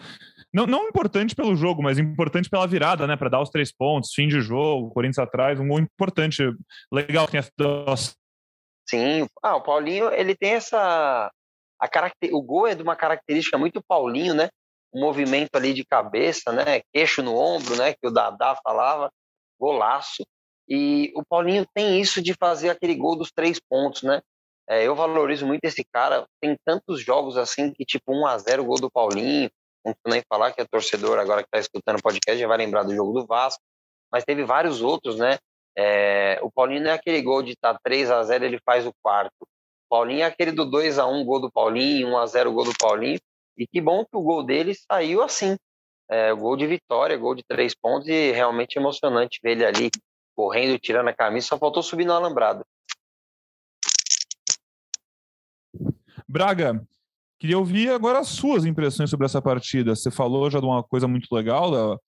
[0.55, 3.17] não, não importante pelo jogo, mas importante pela virada, né?
[3.17, 6.43] Para dar os três pontos, fim de jogo, Corinthians atrás, um gol importante,
[6.93, 7.37] legal que
[8.88, 11.33] Sim, ah, o Paulinho, ele tem essa.
[11.81, 12.33] A caracter...
[12.33, 14.49] O gol é de uma característica muito Paulinho, né?
[14.93, 16.83] O movimento ali de cabeça, né?
[16.93, 17.93] Queixo no ombro, né?
[17.95, 19.11] Que o Dadá falava,
[19.59, 20.23] golaço.
[20.69, 24.21] E o Paulinho tem isso de fazer aquele gol dos três pontos, né?
[24.69, 26.27] É, eu valorizo muito esse cara.
[26.40, 29.51] Tem tantos jogos assim que, tipo, 1 a 0 gol do Paulinho.
[29.85, 32.85] Não nem falar que é torcedor agora que está escutando o podcast já vai lembrar
[32.85, 33.62] do jogo do Vasco.
[34.11, 35.38] Mas teve vários outros, né?
[35.77, 38.87] É, o Paulinho não é aquele gol de estar tá 3 a 0 ele faz
[38.87, 39.42] o quarto.
[39.42, 42.64] O Paulinho é aquele do 2 a 1 gol do Paulinho, 1 a 0 gol
[42.64, 43.18] do Paulinho.
[43.59, 45.57] E que bom que o gol dele saiu assim.
[46.09, 49.90] É, gol de vitória, gol de três pontos e realmente emocionante ver ele ali
[50.35, 51.49] correndo, tirando a camisa.
[51.49, 52.64] Só faltou subir no alambrado.
[56.29, 56.85] Braga,
[57.38, 59.94] queria ouvir agora as suas impressões sobre essa partida.
[59.94, 61.99] Você falou já de uma coisa muito legal,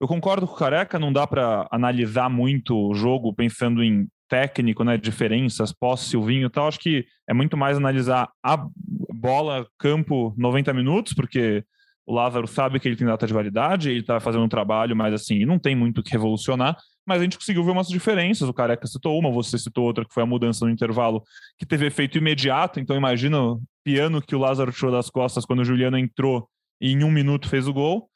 [0.00, 4.82] eu concordo com o Careca, não dá para analisar muito o jogo pensando em técnico,
[4.82, 6.66] né, diferenças, posse, Silvinho e tal.
[6.66, 8.66] Acho que é muito mais analisar a
[9.14, 11.62] bola, campo, 90 minutos, porque
[12.06, 15.14] o Lázaro sabe que ele tem data de validade, ele está fazendo um trabalho, mas
[15.14, 16.76] assim, não tem muito o que revolucionar.
[17.06, 18.48] Mas a gente conseguiu ver umas diferenças.
[18.48, 21.22] O Careca citou uma, você citou outra, que foi a mudança no intervalo,
[21.58, 22.78] que teve efeito imediato.
[22.78, 26.48] Então, imagina o piano que o Lázaro tirou das costas quando o Juliano entrou
[26.80, 28.08] e em um minuto fez o gol.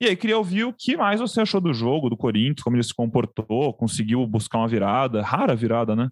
[0.00, 2.82] E aí, queria ouvir o que mais você achou do jogo, do Corinthians, como ele
[2.82, 6.10] se comportou, conseguiu buscar uma virada, rara virada, né?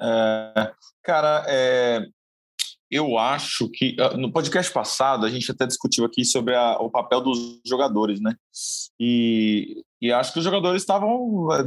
[0.00, 2.04] É, cara, é,
[2.94, 6.88] eu acho que ah, no podcast passado a gente até discutiu aqui sobre a, o
[6.88, 8.36] papel dos jogadores, né?
[9.00, 11.64] E, e acho que os jogadores estavam é,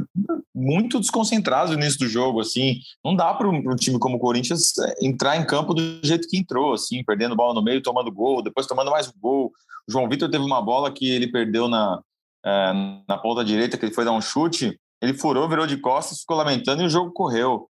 [0.56, 2.80] muito desconcentrados no início do jogo, assim.
[3.04, 6.38] Não dá para um time como o Corinthians é, entrar em campo do jeito que
[6.38, 9.52] entrou, assim, perdendo bola no meio, tomando gol, depois tomando mais um gol.
[9.86, 12.02] O João Vitor teve uma bola que ele perdeu na,
[12.46, 12.74] é,
[13.06, 16.38] na ponta direita, que ele foi dar um chute, ele furou, virou de costas, ficou
[16.38, 17.68] lamentando e o jogo correu.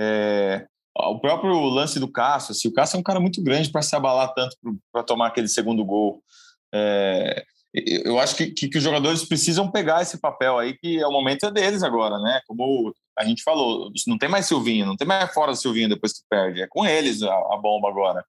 [0.00, 3.82] É, o próprio lance do Cássio, assim, o Cássio é um cara muito grande para
[3.82, 4.56] se abalar tanto
[4.92, 6.22] para tomar aquele segundo gol.
[6.72, 7.44] É,
[8.04, 11.12] eu acho que, que, que, os jogadores precisam pegar esse papel aí, que é o
[11.12, 12.40] momento é deles agora, né?
[12.46, 16.12] Como a gente falou, não tem mais Silvinho, não tem mais fora do Silvinho depois
[16.12, 18.24] que perde, é com eles a, a bomba agora.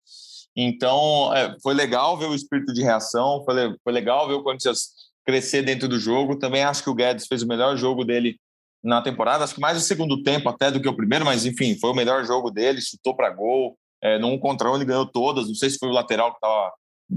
[0.56, 4.90] Então, é, foi legal ver o espírito de reação, foi, foi legal ver o Corinthians
[5.26, 6.40] crescer dentro do jogo.
[6.40, 8.40] Também acho que o Guedes fez o melhor jogo dele
[8.86, 11.76] na temporada, acho que mais o segundo tempo até do que o primeiro, mas enfim,
[11.76, 15.48] foi o melhor jogo dele, chutou para gol, é, num contra um ele ganhou todas,
[15.48, 16.72] não sei se foi o lateral que estava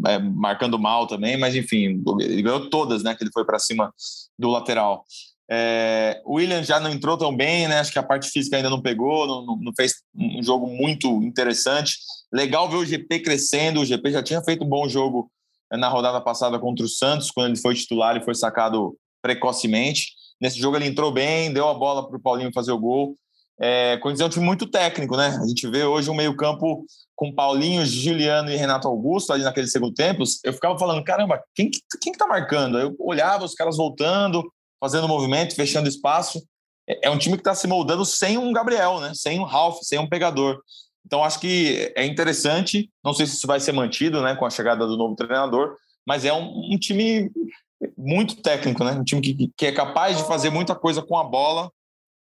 [0.06, 3.92] é, marcando mal também, mas enfim, ele ganhou todas, né, que ele foi para cima
[4.38, 5.04] do lateral.
[5.50, 7.78] É, o William já não entrou tão bem, né?
[7.78, 11.96] Acho que a parte física ainda não pegou, não, não, fez um jogo muito interessante.
[12.30, 13.80] Legal ver o GP crescendo.
[13.80, 15.30] O GP já tinha feito um bom jogo
[15.72, 20.12] na rodada passada contra o Santos, quando ele foi titular e foi sacado precocemente.
[20.40, 23.16] Nesse jogo ele entrou bem, deu a bola para o Paulinho fazer o gol.
[23.60, 25.36] É, Corinthians é um time muito técnico, né?
[25.42, 26.84] A gente vê hoje um meio-campo
[27.16, 30.22] com Paulinho, Juliano e Renato Augusto ali naquele segundo tempo.
[30.44, 32.78] Eu ficava falando, caramba, quem que, quem que tá marcando?
[32.78, 34.48] Eu olhava os caras voltando,
[34.80, 36.40] fazendo movimento, fechando espaço.
[36.88, 39.12] É, é um time que está se moldando sem um Gabriel, né?
[39.14, 40.60] Sem um Ralph, sem um pegador.
[41.04, 42.88] Então acho que é interessante.
[43.02, 45.74] Não sei se isso vai ser mantido, né, com a chegada do novo treinador,
[46.06, 47.30] mas é um, um time
[47.96, 48.92] muito técnico, né?
[48.92, 51.70] Um time que, que é capaz de fazer muita coisa com a bola,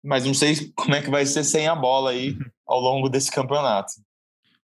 [0.03, 3.31] mas não sei como é que vai ser sem a bola aí ao longo desse
[3.31, 3.93] campeonato.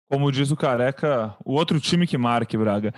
[0.09, 2.93] Como diz o Careca, o outro time que marque, Braga.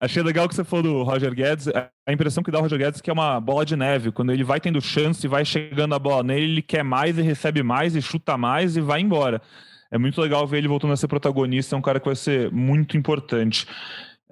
[0.00, 1.68] Achei legal que você falou do Roger Guedes.
[1.68, 4.10] A impressão que dá o Roger Guedes é que é uma bola de neve.
[4.10, 7.22] Quando ele vai tendo chance e vai chegando a bola nele, ele quer mais e
[7.22, 9.42] recebe mais e chuta mais e vai embora.
[9.90, 11.76] É muito legal ver ele voltando a ser protagonista.
[11.76, 13.66] É um cara que vai ser muito importante.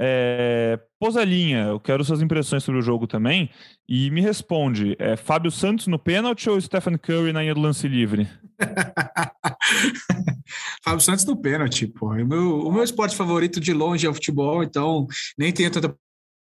[0.01, 3.51] É, Posalinha, eu quero suas impressões sobre o jogo também.
[3.89, 7.89] E me responde: é Fábio Santos no pênalti ou Stephen Curry na linha do lance
[7.89, 8.29] livre?
[10.85, 12.13] Fábio Santos no pênalti, pô.
[12.13, 15.07] O meu, o meu esporte favorito de longe é o futebol, então
[15.37, 15.95] nem tenho tanta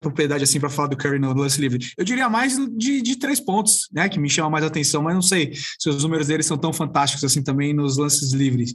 [0.05, 1.79] propriedade assim para falar do Curry no lance livre.
[1.97, 4.07] Eu diria mais de, de três pontos, né?
[4.07, 7.23] Que me chama mais atenção, mas não sei se os números dele são tão fantásticos
[7.23, 8.73] assim também nos lances livres.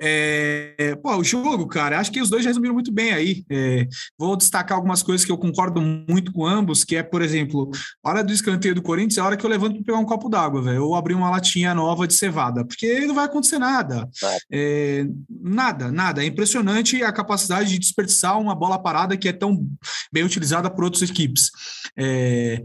[0.00, 3.44] É, pô, o jogo, cara, acho que os dois já resumiram muito bem aí.
[3.50, 3.86] É,
[4.18, 7.70] vou destacar algumas coisas que eu concordo muito com ambos, que é, por exemplo,
[8.02, 10.04] a hora do escanteio do Corinthians é a hora que eu levanto para pegar um
[10.04, 14.08] copo d'água, velho, ou abrir uma latinha nova de cevada, porque não vai acontecer nada.
[14.50, 16.22] É, nada, nada.
[16.22, 19.66] É impressionante a capacidade de desperdiçar uma bola parada que é tão
[20.12, 21.50] bem utilizada por outras equipes.
[21.96, 22.62] É,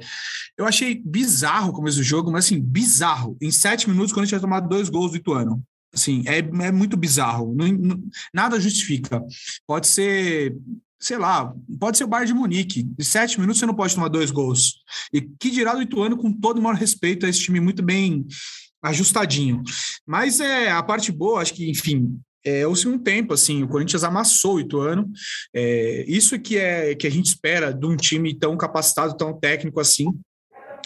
[0.57, 3.37] eu achei bizarro o começo do jogo, mas assim, bizarro.
[3.41, 5.63] Em sete minutos, quando a gente tinha tomado dois gols do Ituano.
[5.93, 7.53] Assim, é, é muito bizarro.
[7.55, 9.23] Não, não, nada justifica.
[9.65, 10.55] Pode ser,
[10.99, 12.87] sei lá, pode ser o Bayern de Munique.
[12.97, 14.83] Em sete minutos você não pode tomar dois gols.
[15.11, 18.25] E que dirá do Ituano com todo o maior respeito a esse time muito bem
[18.81, 19.63] ajustadinho.
[20.05, 24.03] Mas é a parte boa, acho que, enfim, é o segundo tempo, assim, o Corinthians
[24.03, 25.09] amassou o Ituano.
[25.53, 29.79] É, isso que é que a gente espera de um time tão capacitado, tão técnico
[29.79, 30.07] assim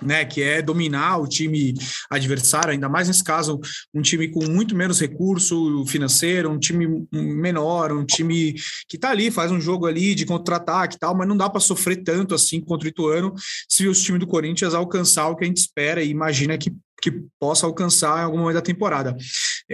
[0.02, 1.74] né, que é dominar o time
[2.10, 3.60] adversário, ainda mais nesse caso,
[3.94, 8.54] um time com muito menos recurso financeiro, um time menor, um time
[8.88, 11.60] que está ali, faz um jogo ali de contra-ataque e tal, mas não dá para
[11.60, 13.34] sofrer tanto assim contra o Ituano
[13.68, 17.12] se os times do Corinthians alcançar o que a gente espera e imagina que que
[17.38, 19.14] possa alcançar em algum momento da temporada.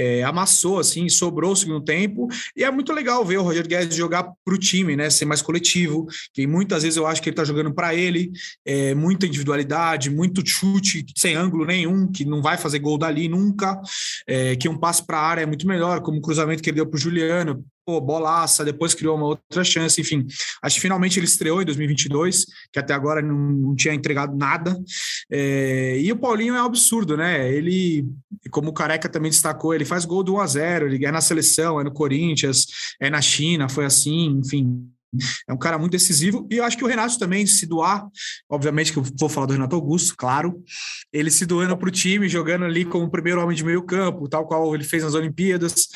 [0.01, 3.97] É, amassou, assim, sobrou o segundo tempo, e é muito legal ver o Roger Guedes
[3.97, 7.33] jogar para o time, né, ser mais coletivo, que muitas vezes eu acho que ele
[7.33, 8.31] está jogando para ele,
[8.65, 13.77] é, muita individualidade, muito chute sem ângulo nenhum, que não vai fazer gol dali nunca,
[14.25, 16.77] é, que um passe para a área é muito melhor, como o cruzamento que ele
[16.77, 20.27] deu para o Juliano, pô, bolaça, depois criou uma outra chance, enfim.
[20.61, 24.79] Acho que finalmente ele estreou em 2022, que até agora não, não tinha entregado nada.
[25.31, 27.51] É, e o Paulinho é um absurdo, né?
[27.51, 28.05] Ele,
[28.51, 31.21] como o Careca também destacou, ele faz gol do 1 a 0 ele é na
[31.21, 32.67] seleção, é no Corinthians,
[33.01, 34.87] é na China, foi assim, enfim.
[35.47, 38.05] É um cara muito decisivo e eu acho que o Renato também se doar,
[38.47, 40.63] obviamente que eu vou falar do Renato Augusto, claro,
[41.11, 44.45] ele se doando para o time, jogando ali como primeiro homem de meio campo, tal
[44.45, 45.87] qual ele fez nas Olimpíadas.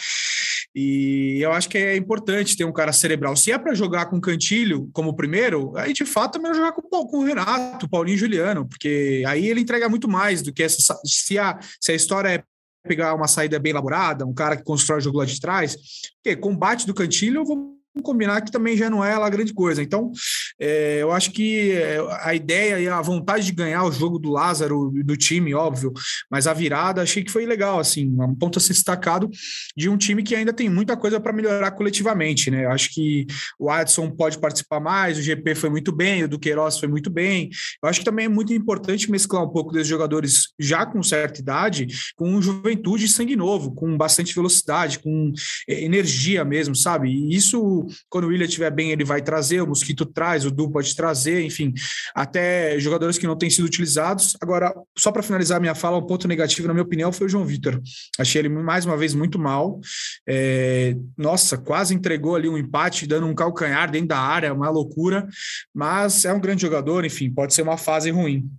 [0.75, 3.35] E eu acho que é importante ter um cara cerebral.
[3.35, 6.81] Se é para jogar com Cantilho como primeiro, aí de fato é melhor jogar com,
[6.81, 10.99] com o Renato, Paulinho e Juliano, porque aí ele entrega muito mais do que essa.
[11.05, 12.43] Se a, se a história é
[12.87, 15.77] pegar uma saída bem elaborada, um cara que constrói o jogo lá de trás,
[16.21, 19.81] porque combate do Cantilho eu vou combinar que também já não é lá grande coisa.
[19.81, 20.11] Então,
[20.59, 24.31] é, eu acho que é, a ideia e a vontade de ganhar o jogo do
[24.31, 25.93] Lázaro do time, óbvio,
[26.29, 29.29] mas a virada achei que foi legal, assim, um ponto a ser destacado
[29.75, 32.65] de um time que ainda tem muita coisa para melhorar coletivamente, né?
[32.65, 33.25] Eu acho que
[33.59, 37.49] o Adson pode participar mais, o GP foi muito bem, o Duqueiroz foi muito bem.
[37.81, 41.39] Eu acho que também é muito importante mesclar um pouco desses jogadores já com certa
[41.39, 45.31] idade, com juventude e sangue novo, com bastante velocidade, com
[45.67, 47.09] é, energia mesmo, sabe?
[47.09, 50.69] E isso, quando o William estiver bem, ele vai trazer, o Mosquito traz, o Du
[50.69, 51.73] pode trazer, enfim,
[52.15, 54.35] até jogadores que não têm sido utilizados.
[54.41, 57.45] Agora, só para finalizar minha fala, um ponto negativo, na minha opinião, foi o João
[57.45, 57.81] Vitor.
[58.19, 59.79] Achei ele mais uma vez muito mal.
[60.27, 65.27] É, nossa, quase entregou ali um empate, dando um calcanhar dentro da área, uma loucura,
[65.73, 68.49] mas é um grande jogador, enfim, pode ser uma fase ruim.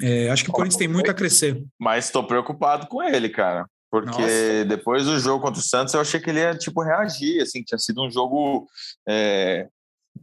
[0.00, 1.62] É, acho que o Corinthians tem muito a crescer.
[1.78, 3.66] Mas estou preocupado com ele, cara.
[3.92, 4.64] Porque Nossa.
[4.64, 7.78] depois do jogo contra o Santos, eu achei que ele ia, tipo, reagir, assim, tinha
[7.78, 8.66] sido um jogo,
[9.06, 9.68] é,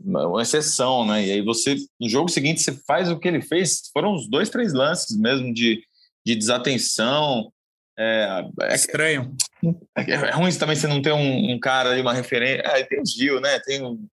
[0.04, 1.24] uma exceção, né?
[1.24, 4.50] E aí você, no jogo seguinte, você faz o que ele fez, foram uns dois,
[4.50, 5.84] três lances mesmo de,
[6.26, 7.54] de desatenção.
[7.96, 9.36] É, é Estranho.
[9.96, 12.64] É, é, ruim também você não ter um, um cara ali, uma referência.
[12.66, 13.60] É, tem o Gil, né?
[13.60, 14.04] Tem um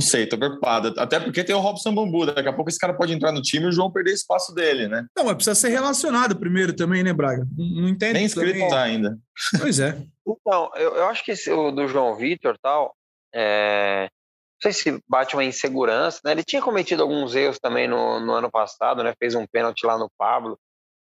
[0.00, 0.94] não sei, tô preocupado.
[0.98, 2.24] Até porque tem o Robson Bambu.
[2.24, 4.88] Daqui a pouco esse cara pode entrar no time e o João perder espaço dele,
[4.88, 5.06] né?
[5.14, 7.46] Não, mas precisa ser relacionado primeiro também, né, Braga?
[7.54, 8.14] Não entende.
[8.14, 9.18] Nem inscrito tá ainda.
[9.60, 9.98] Pois é.
[10.26, 12.94] Então, eu, eu acho que esse, o do João Vitor tal,
[13.34, 16.32] é, não sei se bate uma insegurança, né?
[16.32, 19.12] Ele tinha cometido alguns erros também no, no ano passado, né?
[19.18, 20.58] Fez um pênalti lá no Pablo,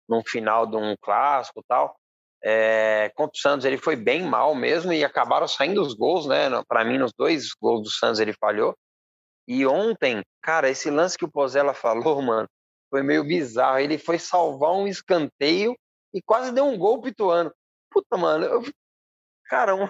[0.08, 1.94] no final de um clássico tal.
[2.42, 6.48] É, contra o Santos ele foi bem mal mesmo e acabaram saindo os gols, né?
[6.68, 8.76] Para mim, nos dois gols do Santos ele falhou.
[9.46, 12.48] E ontem, cara, esse lance que o Pozella falou, mano,
[12.90, 13.78] foi meio bizarro.
[13.78, 15.76] Ele foi salvar um escanteio
[16.14, 17.52] e quase deu um gol pituano.
[17.90, 18.62] Puta, mano, eu...
[19.46, 19.88] cara, um...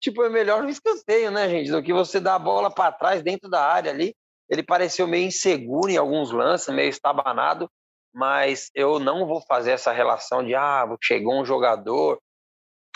[0.00, 3.22] tipo, é melhor no escanteio, né, gente, do que você dar a bola para trás
[3.22, 4.14] dentro da área ali.
[4.48, 7.70] Ele pareceu meio inseguro em alguns lances, meio estabanado
[8.12, 12.20] mas eu não vou fazer essa relação de ah, chegou um jogador,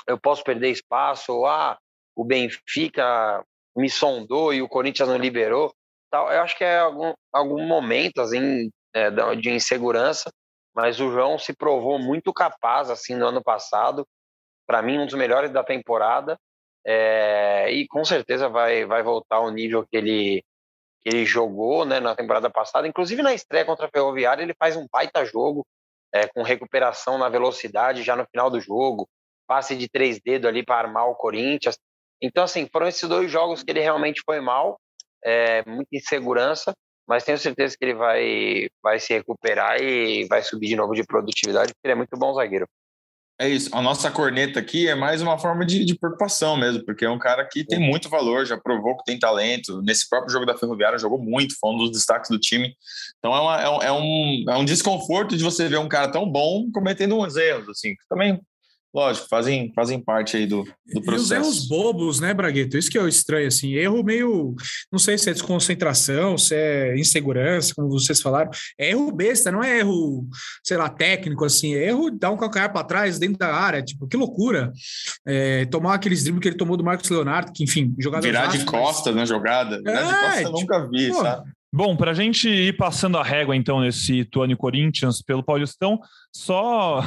[0.06, 1.78] eu posso perder espaço, ou ah,
[2.16, 3.44] o Benfica
[3.76, 5.72] me sondou e o Corinthians não liberou.
[6.10, 6.30] Tal.
[6.30, 10.30] Eu acho que é algum, algum momento assim, é, de insegurança,
[10.74, 14.06] mas o João se provou muito capaz assim no ano passado,
[14.66, 16.38] para mim um dos melhores da temporada,
[16.86, 20.44] é, e com certeza vai, vai voltar ao nível que ele
[21.04, 24.86] ele jogou né, na temporada passada, inclusive na estreia contra a Ferroviária, ele faz um
[24.90, 25.66] baita jogo,
[26.12, 29.08] é, com recuperação na velocidade já no final do jogo,
[29.46, 31.76] passe de três dedos ali para armar o Corinthians.
[32.22, 34.78] Então, assim, foram esses dois jogos que ele realmente foi mal,
[35.22, 36.72] é, muita insegurança,
[37.06, 41.04] mas tenho certeza que ele vai, vai se recuperar e vai subir de novo de
[41.04, 42.66] produtividade, porque ele é muito bom zagueiro.
[43.40, 43.68] É isso.
[43.74, 47.18] A nossa corneta aqui é mais uma forma de, de, preocupação mesmo, porque é um
[47.18, 49.82] cara que tem muito valor, já provou que tem talento.
[49.82, 52.72] Nesse próprio jogo da Ferroviária jogou muito, foi um dos destaques do time.
[53.18, 56.12] Então é, uma, é, um, é, um, é um desconforto de você ver um cara
[56.12, 57.94] tão bom cometendo uns erros, assim.
[58.08, 58.40] Também
[58.94, 61.12] lógico, fazem, fazem parte aí do, do processo.
[61.12, 62.78] E os erros bobos, né, Bragueto?
[62.78, 64.54] Isso que é estranho, assim, erro meio,
[64.92, 69.62] não sei se é desconcentração, se é insegurança, como vocês falaram, é erro besta, não
[69.64, 70.26] é erro,
[70.62, 74.06] sei lá, técnico, assim, é erro dar um calcanhar para trás dentro da área, tipo,
[74.06, 74.72] que loucura.
[75.26, 78.26] É, tomar aqueles dribles que ele tomou do Marcos Leonardo, que, enfim, jogador...
[78.26, 79.16] Virar de costas mas...
[79.16, 81.50] na jogada, virar é, de costas eu tipo, nunca vi, pô, sabe?
[81.74, 85.98] Bom, para a gente ir passando a régua, então, nesse Tuane Corinthians pelo Paulistão,
[86.32, 87.02] só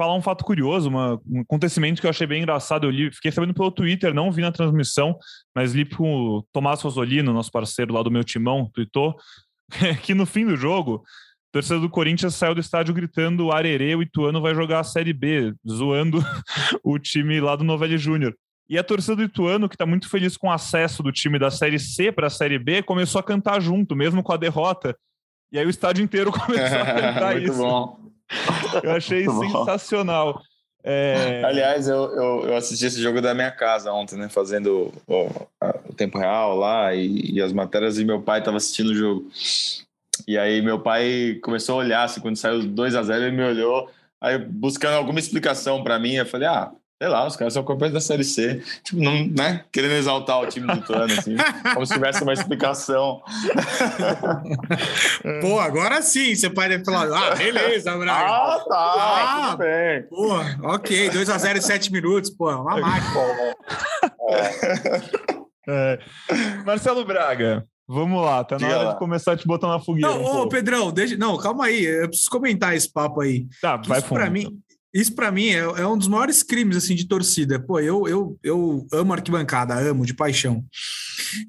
[0.00, 2.86] falar um fato curioso, uma, um acontecimento que eu achei bem engraçado.
[2.86, 5.14] Eu li, fiquei sabendo pelo Twitter, não vi na transmissão,
[5.54, 9.14] mas li com o Tomás Rosolino, nosso parceiro lá do meu timão, tweetou,
[10.02, 14.00] que no fim do jogo, o torcedor do Corinthians saiu do estádio gritando Arerê, o
[14.00, 16.24] Ituano vai jogar a Série B, zoando
[16.82, 18.34] o time lá do Novelli Júnior.
[18.70, 21.50] E a torcida do Ituano, que está muito feliz com o acesso do time da
[21.50, 24.96] Série C para a Série B, começou a cantar junto, mesmo com a derrota.
[25.52, 27.58] E aí o estádio inteiro começou a cantar muito isso.
[27.58, 28.09] Bom.
[28.82, 30.40] Eu achei sensacional.
[30.82, 31.42] É...
[31.44, 34.30] Aliás, eu, eu, eu, assisti esse jogo da minha casa ontem, né?
[34.30, 35.26] Fazendo o,
[35.88, 39.30] o tempo real lá e, e, as matérias, e meu pai estava assistindo o jogo.
[40.26, 43.44] E aí meu pai começou a olhar, assim, quando saiu 2 a 0 ele me
[43.44, 43.90] olhou,
[44.20, 47.94] aí buscando alguma explicação para mim, eu falei, ah, sei lá, os caras são campeões
[47.94, 48.62] da Série C.
[48.84, 49.64] Tipo, não, né?
[49.72, 51.34] Querendo exaltar o time do Tuano, assim,
[51.72, 53.22] como se tivesse uma explicação.
[55.40, 58.26] Pô, agora sim, você pode falar, ah, beleza, Braga.
[58.26, 60.02] Ah, tá, ah, tudo bem.
[60.10, 60.34] Pô,
[60.74, 63.56] ok, 2x0 em 7 minutos, pô, uma máquina.
[65.66, 65.98] É.
[66.66, 68.92] Marcelo Braga, Vamos lá, tá na Diga hora lá.
[68.92, 70.14] de começar a te botar na fogueira.
[70.14, 71.16] Não, um ô, Pedrão, deixa...
[71.16, 73.46] não, calma aí, eu preciso comentar esse papo aí.
[73.60, 74.60] Tá, vai Para mim,
[74.92, 77.60] Isso para mim é, é, um dos maiores crimes assim de torcida.
[77.60, 80.64] Pô, eu, eu, eu amo arquibancada, amo de paixão.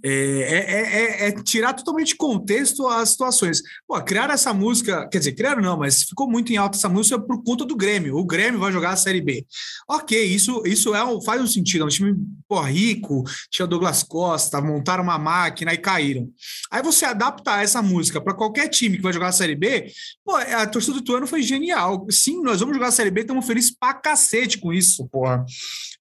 [0.03, 3.61] É, é, é, é tirar totalmente contexto as situações.
[3.87, 7.19] Pô, criar essa música, quer dizer, criaram não, mas ficou muito em alta essa música
[7.19, 8.15] por conta do Grêmio.
[8.15, 9.43] O Grêmio vai jogar a Série B.
[9.89, 11.81] Ok, isso, isso é um, faz um sentido.
[11.81, 12.15] É um time
[12.47, 16.29] pô, rico, tinha Douglas Costa, montaram uma máquina e caíram.
[16.69, 19.91] Aí você adaptar essa música para qualquer time que vai jogar a Série B,
[20.23, 22.05] pô, a torcida do Tuano foi genial.
[22.11, 25.45] Sim, nós vamos jogar a Série B estamos felizes pra cacete com isso, porra.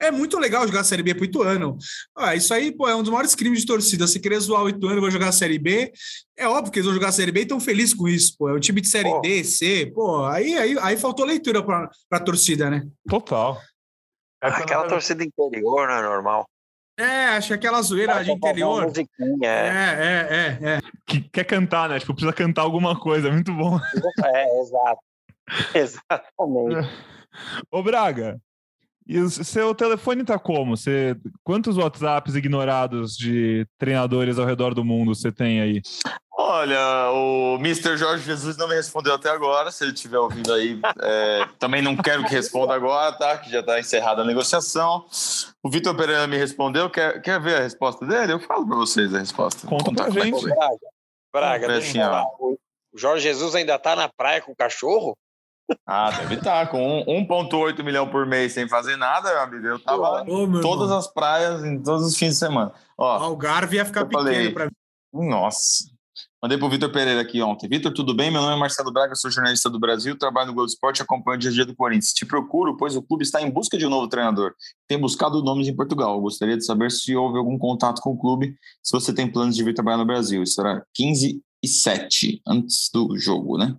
[0.01, 1.79] É muito legal jogar a Série B pro Ituano.
[2.17, 4.07] Ah, isso aí, pô, é um dos maiores crimes de torcida.
[4.07, 5.93] Se querer zoar o Ituano e vai jogar a Série B,
[6.37, 8.49] é óbvio que eles vão jogar a Série B e estão felizes com isso, pô.
[8.49, 9.21] É um time de Série pô.
[9.21, 10.25] D, C, pô.
[10.25, 12.87] Aí, aí, aí faltou leitura pra, pra torcida, né?
[13.09, 13.61] Total.
[14.43, 16.47] É aquela torcida interior, não é normal.
[16.99, 18.93] É, acho que aquela zoeira de interior.
[19.43, 19.47] É.
[19.47, 20.81] é, é, é, é.
[21.07, 21.99] Que quer cantar, né?
[21.99, 23.79] Tipo, precisa cantar alguma coisa, é muito bom.
[24.25, 25.01] É, exato.
[25.75, 26.89] Exatamente.
[27.71, 28.41] Ô, Braga,
[29.07, 30.77] e o seu telefone tá como?
[30.77, 35.83] Você, quantos WhatsApps ignorados de treinadores ao redor do mundo você tem aí?
[36.39, 37.97] Olha, o Mr.
[37.97, 39.71] Jorge Jesus não me respondeu até agora.
[39.71, 43.37] Se ele estiver ouvindo aí, é, também não quero que responda agora, tá?
[43.37, 45.05] Que já está encerrada a negociação.
[45.63, 46.89] O Vitor Pereira me respondeu.
[46.89, 48.33] Quer, quer ver a resposta dele?
[48.33, 49.67] Eu falo para vocês a resposta.
[49.67, 50.45] Conta pra gente.
[51.33, 51.99] Braga, Braga assim,
[52.39, 52.57] o
[52.95, 55.17] Jorge Jesus ainda está na praia com o cachorro?
[55.87, 56.67] Ah, deve estar.
[56.67, 59.67] Tá, com 1,8 milhão por mês sem fazer nada, meu amigo.
[59.67, 60.99] Eu tava Ô, em todas irmão.
[60.99, 62.73] as praias, em todos os fins de semana.
[62.97, 65.29] Ó, Algarve ia ficar pequeno para mim.
[65.29, 65.85] Nossa.
[66.43, 67.69] Mandei pro Vitor Pereira aqui ontem.
[67.69, 68.31] Vitor, tudo bem?
[68.31, 71.37] Meu nome é Marcelo Braga, sou jornalista do Brasil, trabalho no Globo Esporte e acompanho
[71.37, 72.15] o dia a dia do Corinthians.
[72.15, 74.55] Te procuro, pois o clube está em busca de um novo treinador.
[74.89, 76.19] Tem buscado nomes em Portugal.
[76.19, 79.63] Gostaria de saber se houve algum contato com o clube, se você tem planos de
[79.63, 80.45] vir trabalhar no Brasil.
[80.47, 83.77] Será 15 e 7 antes do jogo, né?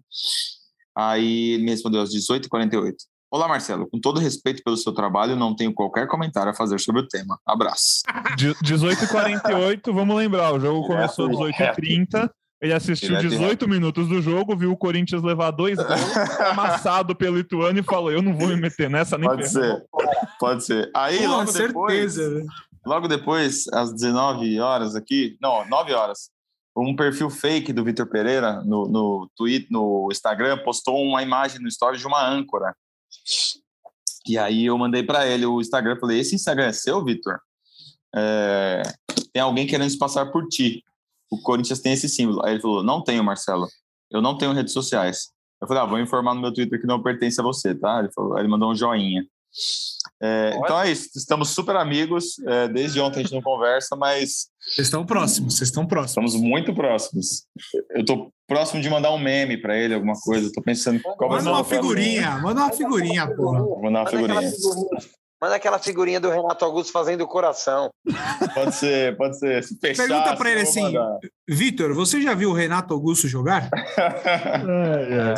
[0.96, 2.94] Aí ele me respondeu às 18h48.
[3.32, 3.88] Olá, Marcelo.
[3.89, 7.39] Com todo respeito pelo seu trabalho, não tenho qualquer comentário a fazer sobre o tema.
[7.46, 8.02] Abraço.
[8.38, 12.30] 18h48, vamos lembrar, o jogo começou às 18h30.
[12.62, 15.89] Ele assistiu 18 minutos do jogo, viu o Corinthians levar dois gols,
[16.52, 19.84] amassado pelo Ituano e falou: Eu não vou me meter nessa nem Pode ser,
[20.39, 20.92] pode ser.
[20.96, 22.46] Aí, Pô, logo certeza, depois, né?
[22.86, 26.30] logo depois, às 19 horas aqui, não, 9 horas,
[26.76, 31.68] um perfil fake do Vitor Pereira no, no Twitter, no Instagram, postou uma imagem no
[31.68, 32.76] story de uma âncora.
[34.28, 37.40] E aí eu mandei para ele o Instagram, falei: "Esse Instagram é seu, Vitor?
[38.16, 38.82] É...
[39.34, 40.84] tem alguém querendo se passar por ti.
[41.30, 42.46] O Corinthians tem esse símbolo".
[42.46, 43.68] Aí ele falou: "Não tenho, Marcelo.
[44.10, 45.30] Eu não tenho redes sociais".
[45.62, 48.00] Eu falei: "Ah, vou informar no meu Twitter que não pertence a você, tá?".
[48.00, 49.26] Ele falou, ele mandou um joinha.
[50.22, 52.40] É, então é isso, estamos super amigos.
[52.40, 54.51] É, desde ontem a gente não conversa, mas.
[54.64, 56.32] Vocês estão próximos, vocês estão próximos.
[56.32, 57.45] Estamos muito próximos.
[57.89, 60.47] Eu estou próximo de mandar um meme para ele, alguma coisa.
[60.47, 63.59] Estou pensando qual vai Manda uma figurinha, manda uma figurinha, porra.
[63.59, 64.51] Vou mandar uma figurinha.
[65.41, 67.89] Manda aquela figurinha do Renato Augusto fazendo o coração.
[68.53, 69.64] Pode ser, pode ser.
[69.64, 70.93] Se fechar, Pergunta para ele assim:
[71.49, 73.68] Vitor, você já viu o Renato Augusto jogar?
[73.97, 75.34] é, é.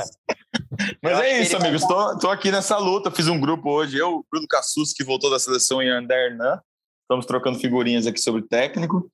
[1.02, 1.82] Mas é isso, amigos.
[1.84, 3.10] Estou aqui nessa luta.
[3.10, 3.98] Fiz um grupo hoje.
[3.98, 6.60] Eu, Bruno Cassus, que voltou da seleção em Andernan.
[7.04, 9.12] Estamos trocando figurinhas aqui sobre técnico.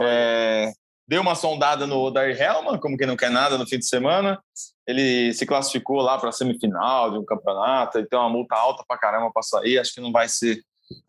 [0.00, 0.72] É,
[1.06, 4.40] dei uma sondada no Odair Helman, como quem não quer nada, no fim de semana.
[4.86, 7.98] Ele se classificou lá para a semifinal de um campeonato.
[7.98, 9.78] Ele tem uma multa alta para caramba para sair.
[9.78, 10.62] Acho que não vai ser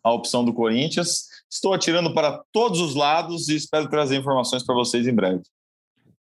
[0.04, 1.28] a opção do Corinthians.
[1.50, 5.42] Estou atirando para todos os lados e espero trazer informações para vocês em breve.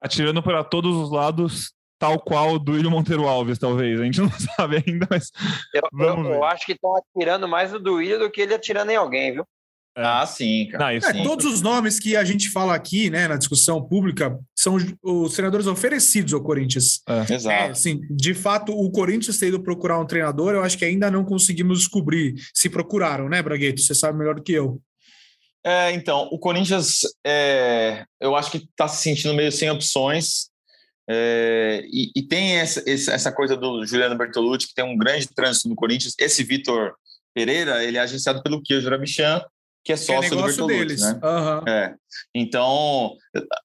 [0.01, 3.99] Atirando para todos os lados, tal qual do William Monteiro Alves, talvez.
[3.99, 5.31] A gente não sabe ainda, mas.
[5.73, 8.95] Eu, eu, eu acho que estão atirando mais do William do que ele atirando em
[8.95, 9.45] alguém, viu?
[9.99, 10.05] É.
[10.05, 10.93] Ah, sim, cara.
[10.93, 11.19] Não, sim.
[11.19, 15.33] É, todos os nomes que a gente fala aqui, né, na discussão pública, são os
[15.33, 17.01] treinadores oferecidos ao Corinthians.
[17.05, 17.33] É.
[17.33, 17.49] Exato.
[17.49, 21.11] É, assim, de fato, o Corinthians ter ido procurar um treinador, eu acho que ainda
[21.11, 23.81] não conseguimos descobrir se procuraram, né, Bragueto?
[23.81, 24.81] Você sabe melhor do que eu.
[25.65, 30.49] É, então, o Corinthians, é, eu acho que está se sentindo meio sem opções.
[31.09, 35.67] É, e, e, tem essa, essa coisa do Juliano Bertolucci, que tem um grande trânsito
[35.67, 36.13] no Corinthians.
[36.17, 36.93] Esse Vitor
[37.33, 39.43] Pereira, ele é agenciado pelo Kiyo Jurabichan,
[39.89, 40.77] que é sócio que é do Bertolucci.
[40.77, 41.01] Deles.
[41.01, 41.19] Né?
[41.23, 41.67] Uhum.
[41.67, 41.95] É.
[42.35, 43.15] Então,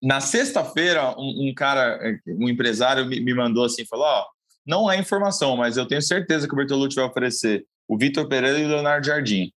[0.03, 4.25] na sexta-feira, um, um, cara, um empresário me, me mandou assim, falou, ó,
[4.67, 8.59] não é informação, mas eu tenho certeza que o Bertolucci vai oferecer o Vitor Pereira
[8.59, 9.53] e o Leonardo Jardim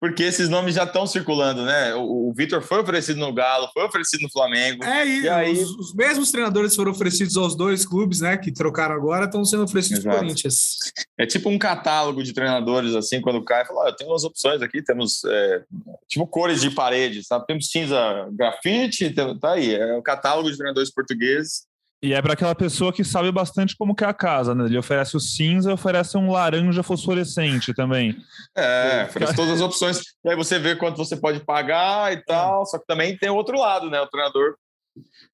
[0.00, 1.94] porque esses nomes já estão circulando, né?
[1.94, 4.84] O, o Vitor foi oferecido no Galo, foi oferecido no Flamengo.
[4.84, 5.52] É, e, e aí...
[5.52, 8.36] Os, os, mesmos treinadores foram oferecidos aos dois clubes, né?
[8.36, 10.76] Que trocaram agora, estão sendo oferecidos ao Corinthians.
[11.18, 14.62] É tipo um catálogo de treinadores, assim, quando cai, fala: oh, eu tenho umas opções
[14.62, 15.64] aqui, temos é,
[16.06, 17.46] tipo cores de parede, sabe?
[17.46, 17.98] Temos cinza
[18.32, 21.66] grafite, tá aí, é o catálogo de treinadores portugueses.
[22.00, 24.66] E é para aquela pessoa que sabe bastante como que é a casa, né?
[24.66, 28.16] Ele oferece o cinza, oferece um laranja fosforescente também.
[28.56, 30.00] É, oferece todas as opções.
[30.24, 32.64] E aí você vê quanto você pode pagar e tal.
[32.66, 34.00] Só que também tem o outro lado, né?
[34.00, 34.54] O treinador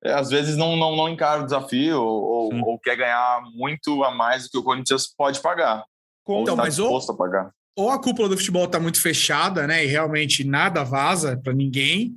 [0.03, 4.15] é, às vezes não, não, não encara o desafio ou, ou, quer ganhar muito a
[4.15, 5.85] mais do que o Corinthians pode pagar.
[6.27, 7.51] Então, mas ou, a pagar.
[7.77, 9.85] ou a cúpula do futebol está muito fechada, né?
[9.85, 12.15] E realmente nada vaza para ninguém,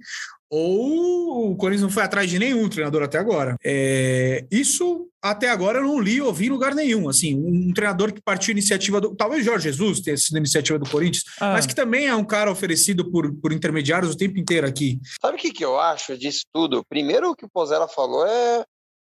[0.50, 3.58] ou o Corinthians não foi atrás de nenhum treinador até agora.
[3.64, 7.10] É, isso até agora eu não li ou vi em lugar nenhum.
[7.10, 9.16] Assim, um treinador que partiu iniciativa do.
[9.16, 11.54] Talvez Jorge Jesus tenha sido iniciativa do Corinthians, ah.
[11.54, 15.00] mas que também é um cara oferecido por, por intermediários o tempo inteiro aqui.
[15.22, 16.84] Sabe o que, que eu acho disso tudo?
[16.88, 18.64] Primeiro, o que o Pozella falou é.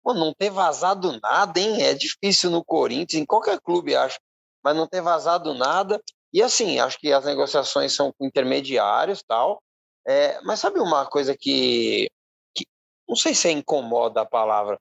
[0.04, 1.82] Pô, não ter vazado nada, hein?
[1.82, 4.20] É difícil no Corinthians, em qualquer clube, acho,
[4.64, 6.00] mas não ter vazado nada.
[6.32, 9.60] E assim, acho que as negociações são com intermediários tal.
[10.08, 12.08] É, mas sabe uma coisa que,
[12.56, 12.66] que,
[13.08, 14.80] não sei se é incomoda a palavra,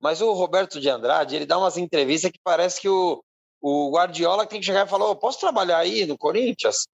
[0.00, 3.22] mas o Roberto de Andrade ele dá umas entrevistas que parece que o,
[3.62, 6.86] o Guardiola tem que chegar e falar: oh, posso trabalhar aí no Corinthians?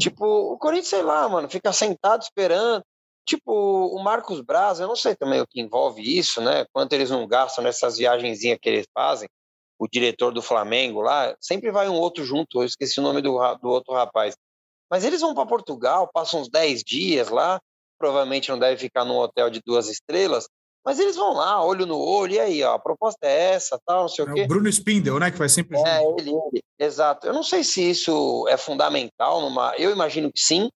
[0.00, 2.82] Tipo, o Corinthians, sei lá, mano, fica sentado esperando.
[3.24, 6.64] Tipo, o Marcos Braz, eu não sei também o que envolve isso, né?
[6.72, 9.28] Quanto eles não gastam nessas viagenzinhas que eles fazem.
[9.78, 13.36] O diretor do Flamengo lá, sempre vai um outro junto, eu esqueci o nome do,
[13.56, 14.34] do outro rapaz.
[14.90, 17.60] Mas eles vão para Portugal, passam uns 10 dias lá,
[17.98, 20.48] provavelmente não deve ficar num hotel de duas estrelas,
[20.84, 24.02] mas eles vão lá, olho no olho, e aí, ó, a proposta é essa, tal,
[24.02, 24.42] não sei é o quê.
[24.42, 27.26] O Bruno Spindel, né, que vai sempre É, ele, ele, exato.
[27.26, 29.74] Eu não sei se isso é fundamental numa...
[29.76, 30.70] Eu imagino que sim,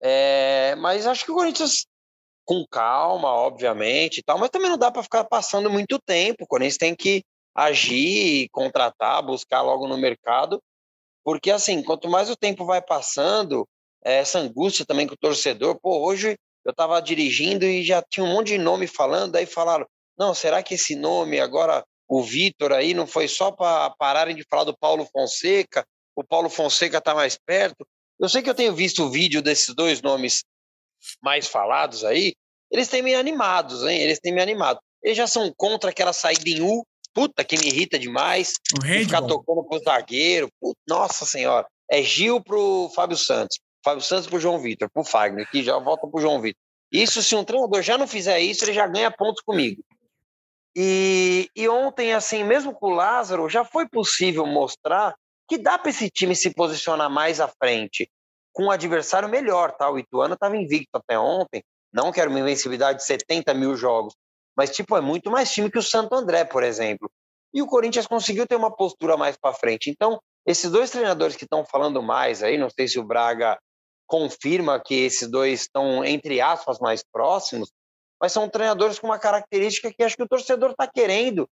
[0.00, 1.86] é, mas acho que o Corinthians,
[2.44, 6.44] com calma, obviamente, tal, mas também não dá para ficar passando muito tempo.
[6.44, 7.22] O Corinthians tem que
[7.54, 10.60] agir, contratar, buscar logo no mercado
[11.26, 13.68] porque, assim, quanto mais o tempo vai passando,
[14.00, 18.32] essa angústia também com o torcedor, pô, hoje eu estava dirigindo e já tinha um
[18.32, 19.84] monte de nome falando, aí falaram,
[20.16, 24.44] não, será que esse nome agora, o Vitor aí, não foi só para pararem de
[24.48, 25.84] falar do Paulo Fonseca?
[26.14, 27.84] O Paulo Fonseca está mais perto.
[28.20, 30.44] Eu sei que eu tenho visto o vídeo desses dois nomes
[31.20, 32.34] mais falados aí,
[32.70, 33.98] eles têm me animados, hein?
[34.00, 34.78] Eles têm me animado.
[35.02, 36.86] Eles já são contra aquela saída em U,
[37.16, 38.52] puta, que me irrita demais.
[38.78, 40.50] O ficar tocando pro zagueiro.
[40.60, 41.66] Puta, nossa senhora.
[41.90, 43.58] É Gil pro Fábio Santos.
[43.82, 46.60] Fábio Santos pro João Vitor, pro Fagner, que já volta pro João Vitor.
[46.92, 49.82] Isso, se um treinador já não fizer isso, ele já ganha pontos comigo.
[50.76, 55.14] E, e ontem, assim, mesmo com o Lázaro, já foi possível mostrar
[55.48, 58.10] que dá para esse time se posicionar mais à frente,
[58.52, 59.88] com um adversário melhor, tá?
[59.90, 61.62] O Ituano estava invicto até ontem,
[61.92, 64.12] não quero uma invencibilidade de 70 mil jogos,
[64.56, 67.10] mas, tipo, é muito mais time que o Santo André, por exemplo.
[67.52, 69.90] E o Corinthians conseguiu ter uma postura mais para frente.
[69.90, 73.58] Então, esses dois treinadores que estão falando mais aí, não sei se o Braga
[74.06, 77.70] confirma que esses dois estão, entre aspas, mais próximos,
[78.20, 81.48] mas são treinadores com uma característica que acho que o torcedor está querendo,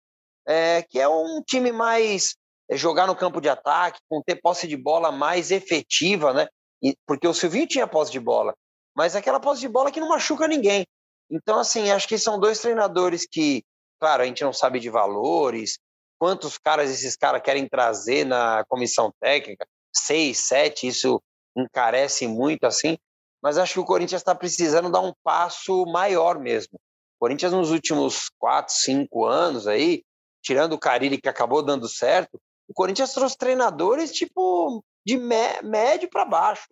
[0.48, 2.36] é, que é um time mais
[2.70, 6.48] é, jogar no campo de ataque, com ter posse de bola mais efetiva, né?
[6.84, 8.54] E, porque o Silvinho tinha posse de bola,
[8.96, 10.86] mas aquela posse de bola que não machuca ninguém.
[11.32, 13.64] Então, assim, acho que são dois treinadores que,
[14.00, 15.80] claro, a gente não sabe de valores,
[16.20, 19.66] quantos caras esses caras querem trazer na comissão técnica,
[19.96, 21.22] seis, sete, isso
[21.56, 22.98] encarece muito, assim,
[23.42, 26.76] mas acho que o Corinthians está precisando dar um passo maior mesmo.
[26.76, 30.04] O Corinthians, nos últimos quatro, cinco anos aí,
[30.44, 36.26] tirando o Carilli, que acabou dando certo, o Corinthians trouxe treinadores, tipo, de médio para
[36.26, 36.68] baixo.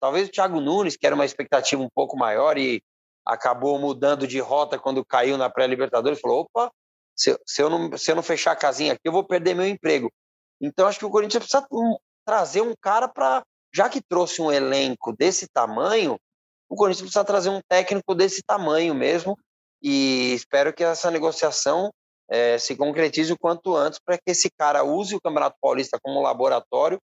[0.00, 2.82] Talvez o Thiago Nunes, que era uma expectativa um pouco maior e
[3.24, 6.70] acabou mudando de rota quando caiu na pré-Libertadores, falou: opa,
[7.14, 9.66] se, se, eu não, se eu não fechar a casinha aqui, eu vou perder meu
[9.66, 10.10] emprego.
[10.60, 11.66] Então, acho que o Corinthians precisa
[12.24, 13.42] trazer um cara para.
[13.74, 16.18] Já que trouxe um elenco desse tamanho,
[16.68, 19.36] o Corinthians precisa trazer um técnico desse tamanho mesmo.
[19.82, 21.90] E espero que essa negociação
[22.30, 26.22] é, se concretize o quanto antes para que esse cara use o Campeonato Paulista como
[26.22, 27.00] laboratório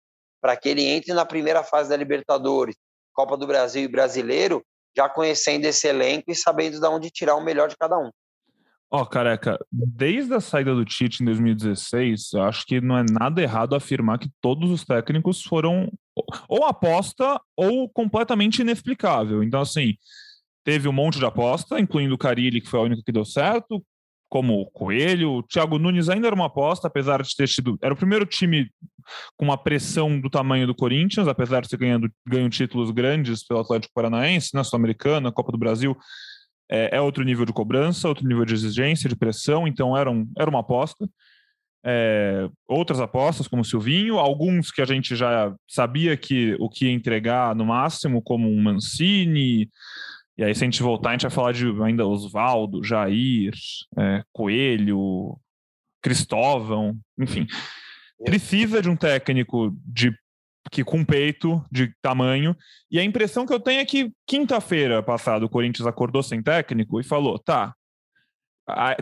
[0.40, 2.74] para que ele entre na primeira fase da Libertadores,
[3.12, 4.64] Copa do Brasil e Brasileiro
[4.96, 8.10] já conhecendo esse elenco e sabendo de onde tirar o melhor de cada um.
[8.94, 13.02] Ó, oh, careca, desde a saída do Tite em 2016, eu acho que não é
[13.10, 15.90] nada errado afirmar que todos os técnicos foram
[16.46, 19.42] ou aposta ou completamente inexplicável.
[19.42, 19.94] Então, assim,
[20.62, 23.82] teve um monte de aposta, incluindo o Carilli, que foi a única que deu certo,
[24.32, 25.30] como o Coelho.
[25.30, 27.78] O Thiago Nunes ainda era uma aposta, apesar de ter sido.
[27.82, 28.70] Era o primeiro time
[29.36, 33.60] com uma pressão do tamanho do Corinthians, apesar de ter ganhado, ganho títulos grandes pelo
[33.60, 35.94] Atlético Paranaense, na Sul-Americana, Copa do Brasil.
[36.70, 40.26] É, é, outro nível de cobrança, outro nível de exigência, de pressão, então era, um,
[40.38, 41.06] era uma aposta.
[41.84, 46.86] É, outras apostas, como o Silvinho, alguns que a gente já sabia que o que
[46.86, 49.68] ia entregar no máximo, como um Mancini,
[50.36, 53.52] E aí, se a gente voltar, a gente vai falar de ainda Oswaldo, Jair,
[53.98, 55.38] é, Coelho,
[56.02, 57.46] Cristóvão, enfim.
[58.24, 60.12] Precisa de um técnico de
[60.70, 62.56] que com peito de tamanho.
[62.90, 67.00] E a impressão que eu tenho é que quinta-feira passada o Corinthians acordou sem técnico
[67.00, 67.74] e falou: tá.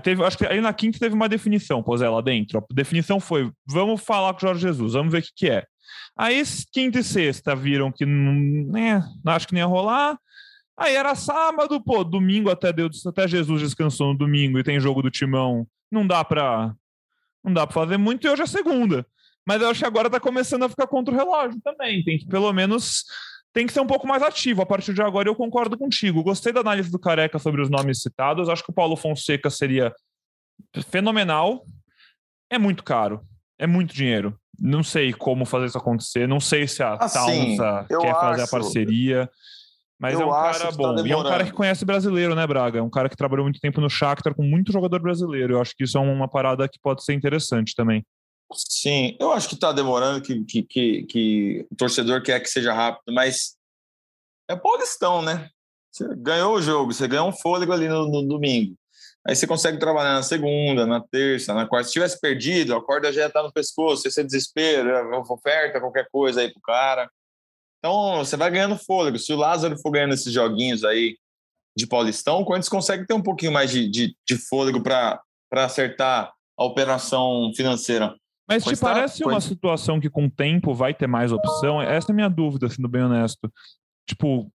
[0.03, 2.59] Teve, acho que aí na quinta teve uma definição, pôs ela dentro.
[2.59, 5.65] A definição foi: vamos falar com o Jorge Jesus, vamos ver o que, que é.
[6.17, 10.19] Aí quinta e sexta viram que né, acho que nem ia rolar.
[10.81, 15.03] Aí era sábado, pô, domingo até Deus, até Jesus descansou no domingo e tem jogo
[15.03, 15.67] do Timão.
[15.93, 16.75] Não dá pra
[17.45, 19.07] não dá para fazer muito e hoje é segunda.
[19.47, 22.03] Mas eu acho que agora tá começando a ficar contra o relógio também.
[22.03, 23.05] Tem que pelo menos
[23.53, 24.63] tem que ser um pouco mais ativo.
[24.63, 26.23] A partir de agora eu concordo contigo.
[26.23, 28.49] Gostei da análise do Careca sobre os nomes citados.
[28.49, 29.95] Acho que o Paulo Fonseca seria
[30.91, 31.63] fenomenal.
[32.49, 33.21] É muito caro.
[33.59, 34.35] É muito dinheiro.
[34.59, 36.27] Não sei como fazer isso acontecer.
[36.27, 39.31] Não sei se a assim, Taunsa quer fazer a parceria.
[40.01, 40.95] Mas eu é um cara tá bom.
[40.95, 42.79] Tá e é um cara que conhece brasileiro, né, Braga?
[42.79, 45.55] É um cara que trabalhou muito tempo no Shakhtar com muito jogador brasileiro.
[45.55, 48.03] Eu acho que isso é uma parada que pode ser interessante também.
[48.53, 52.73] Sim, eu acho que está demorando, que, que, que, que, o torcedor quer que seja
[52.73, 53.55] rápido, mas
[54.49, 55.49] é Paulistão, né?
[55.93, 58.75] Você ganhou o jogo, você ganhou um fôlego ali no, no domingo.
[59.25, 61.89] Aí você consegue trabalhar na segunda, na terça, na quarta.
[61.89, 66.09] Se tivesse perdido, a corda já está no pescoço, esse é desespero, é oferta, qualquer
[66.11, 67.09] coisa aí pro cara.
[67.81, 69.19] Então, você vai ganhando fôlego.
[69.19, 71.17] Se o Lázaro for ganhando esses joguinhos aí
[71.77, 75.21] de Paulistão, o Corinthians consegue ter um pouquinho mais de, de, de fôlego para
[75.53, 78.15] acertar a operação financeira.
[78.47, 81.81] Mas te tá, parece uma situação que com o tempo vai ter mais opção?
[81.81, 83.51] Essa é a minha dúvida, sendo bem honesto.
[84.07, 84.53] Tipo,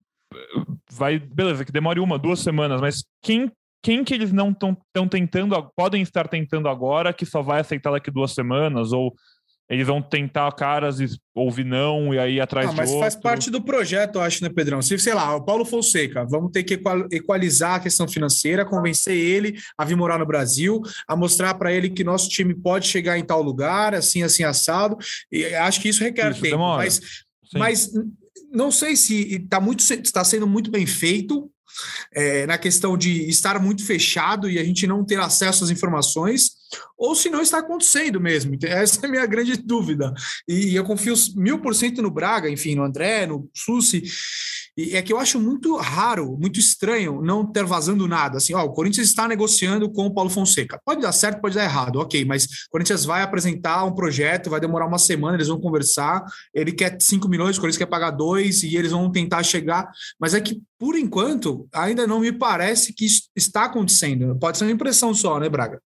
[0.92, 3.52] vai, beleza, que demore uma, duas semanas, mas quem,
[3.82, 4.78] quem que eles não estão
[5.10, 8.92] tentando, podem estar tentando agora que só vai aceitar daqui duas semanas?
[8.92, 9.16] Ou
[9.70, 10.98] eles vão tentar caras
[11.34, 13.02] ouvir não e aí atrás ah, mas outro.
[13.02, 14.82] faz parte do projeto, eu acho, né, Pedrão?
[14.82, 16.80] Se, sei lá, o Paulo Fonseca, vamos ter que
[17.12, 21.90] equalizar a questão financeira, convencer ele a vir morar no Brasil, a mostrar para ele
[21.90, 24.98] que nosso time pode chegar em tal lugar, assim, assim, assado.
[25.32, 26.56] E acho que isso requer isso tempo.
[26.56, 26.84] Demora.
[26.84, 27.02] Mas,
[27.54, 27.92] mas
[28.52, 31.52] não sei se está muito está sendo muito bem feito
[32.14, 36.52] é, na questão de estar muito fechado e a gente não ter acesso às informações,
[36.98, 38.58] ou se não está acontecendo mesmo.
[38.64, 40.14] Essa é a minha grande dúvida.
[40.48, 44.04] E eu confio mil por cento no Braga, enfim, no André, no Sussi.
[44.78, 48.38] E é que eu acho muito raro, muito estranho não ter vazando nada.
[48.38, 50.80] Assim, ó, o Corinthians está negociando com o Paulo Fonseca.
[50.84, 54.60] Pode dar certo, pode dar errado, ok, mas o Corinthians vai apresentar um projeto, vai
[54.60, 56.26] demorar uma semana, eles vão conversar.
[56.54, 59.90] Ele quer 5 milhões, o Corinthians quer pagar 2 e eles vão tentar chegar.
[60.20, 64.38] Mas é que, por enquanto, ainda não me parece que isso está acontecendo.
[64.38, 65.82] Pode ser uma impressão só, né, Braga?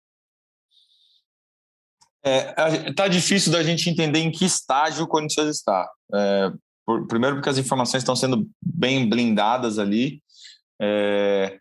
[2.24, 5.90] É, tá difícil da gente entender em que estágio o Corinthians está.
[6.14, 6.52] É,
[6.90, 10.24] por, primeiro porque as informações estão sendo bem blindadas ali.
[10.82, 11.60] É,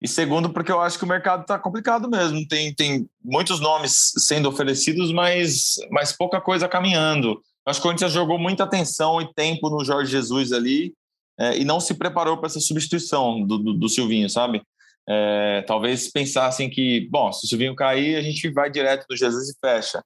[0.00, 2.48] e segundo, porque eu acho que o mercado está complicado mesmo.
[2.48, 7.38] Tem, tem muitos nomes sendo oferecidos, mas, mas pouca coisa caminhando.
[7.66, 10.94] Acho que o Corinthians jogou muita atenção e tempo no Jorge Jesus ali
[11.38, 14.62] é, e não se preparou para essa substituição do, do, do Silvinho, sabe?
[15.06, 19.50] É, talvez pensassem que, bom, se o Silvinho cair, a gente vai direto do Jesus
[19.50, 20.02] e fecha.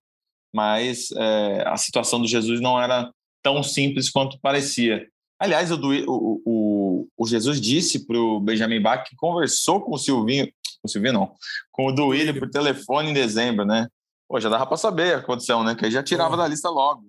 [0.53, 5.07] Mas é, a situação do Jesus não era tão simples quanto parecia.
[5.39, 9.99] Aliás, o, o, o, o Jesus disse para o Benjamin Bach que conversou com o
[9.99, 11.35] Silvinho, com o Silvinho não,
[11.73, 13.89] com o Duílio por telefone em dezembro, né?
[14.29, 15.75] Pô, já dava para saber a condição, né?
[15.75, 17.05] Que aí já tirava da lista logo.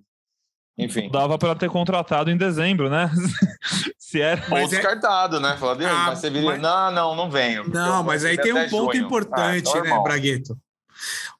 [0.76, 1.10] Enfim.
[1.10, 3.10] Dava para ter contratado em dezembro, né?
[3.98, 4.42] Se era.
[4.50, 5.40] Ou é- descartado, é...
[5.40, 5.56] né?
[5.56, 6.52] Falar, ah, mas você viria...
[6.52, 6.60] mas...
[6.60, 7.68] Não, não, não venho.
[7.68, 9.06] Não, mas aí tem um ponto junho.
[9.06, 10.58] importante, ah, né, Bragueto?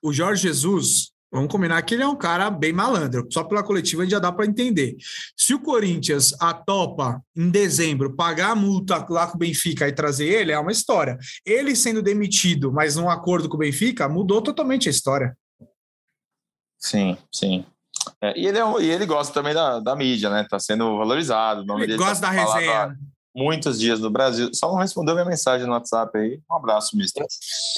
[0.03, 3.27] O Jorge Jesus, vamos combinar que ele é um cara bem malandro.
[3.31, 4.97] Só pela coletiva já dá para entender.
[5.37, 10.27] Se o Corinthians atopa em dezembro pagar a multa lá com o Benfica e trazer
[10.27, 11.19] ele, é uma história.
[11.45, 15.37] Ele sendo demitido, mas num acordo com o Benfica, mudou totalmente a história.
[16.79, 17.65] Sim, sim.
[18.21, 20.47] É, e, ele é, e ele gosta também da, da mídia, né?
[20.49, 21.65] Tá sendo valorizado.
[21.83, 22.97] ele gosta tá da resenha.
[23.35, 24.51] Muitos dias no Brasil.
[24.53, 26.41] Só não respondeu minha mensagem no WhatsApp aí.
[26.51, 27.25] Um abraço, mister.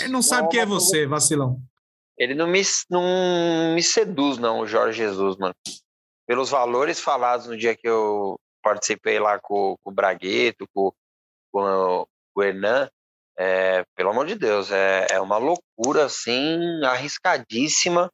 [0.00, 1.60] Ele não sabe quem é você, vacilão.
[2.16, 5.54] Ele não me, não me seduz, não, o Jorge Jesus, mano.
[6.26, 10.92] Pelos valores falados no dia que eu participei lá com, com o Bragueto, com,
[11.52, 12.88] com, o Hernan,
[13.36, 18.10] é, pelo amor de Deus, é, é uma loucura, assim, arriscadíssima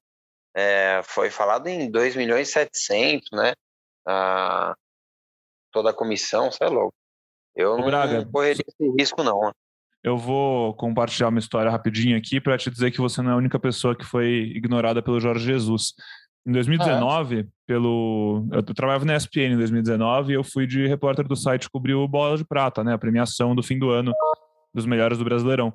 [0.55, 3.53] é, foi falado em 2 milhões e 700, né?
[4.07, 4.75] Ah,
[5.73, 6.95] toda a comissão, você é louco.
[7.55, 9.53] Eu não Braga, correria esse risco, não.
[10.03, 13.37] Eu vou compartilhar uma história rapidinho aqui para te dizer que você não é a
[13.37, 15.93] única pessoa que foi ignorada pelo Jorge Jesus.
[16.47, 18.47] Em 2019, pelo.
[18.51, 22.09] Eu trabalhava na ESPN em 2019 e eu fui de repórter do site cobrir o
[22.09, 22.95] Bola de Prata, né?
[22.95, 24.13] A premiação do fim do ano
[24.75, 25.75] dos melhores do Brasileirão.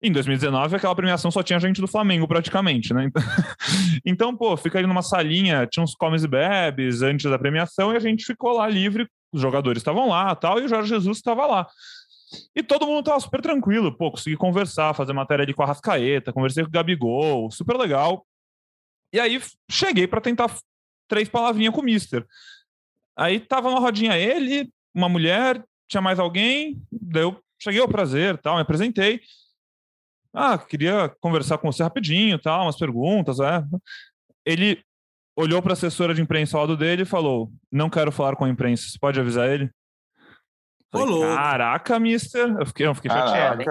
[0.00, 3.04] Em 2019, aquela premiação só tinha gente do Flamengo, praticamente, né?
[3.04, 3.22] Então,
[4.06, 7.96] então, pô, fica ali numa salinha, tinha uns comes e bebes antes da premiação e
[7.96, 11.46] a gente ficou lá livre, os jogadores estavam lá tal, e o Jorge Jesus estava
[11.46, 11.66] lá.
[12.54, 16.32] E todo mundo tava super tranquilo, pô, consegui conversar, fazer matéria ali com a Rascaeta,
[16.32, 18.26] conversei com o Gabigol, super legal.
[19.12, 20.54] E aí cheguei para tentar
[21.08, 22.26] três palavrinhas com o Mister.
[23.16, 28.56] Aí tava uma rodinha ele, uma mulher, tinha mais alguém, deu, cheguei ao prazer, tal,
[28.56, 29.20] me apresentei.
[30.34, 33.62] Ah, queria conversar com você rapidinho, tal, umas perguntas, é.
[34.44, 34.82] Ele
[35.34, 38.44] olhou para a assessora de imprensa ao lado dele e falou: "Não quero falar com
[38.44, 39.70] a imprensa, você pode avisar ele?"
[40.92, 42.56] Falei, Caraca, mister.
[42.58, 43.64] Eu fiquei, eu fiquei chateado.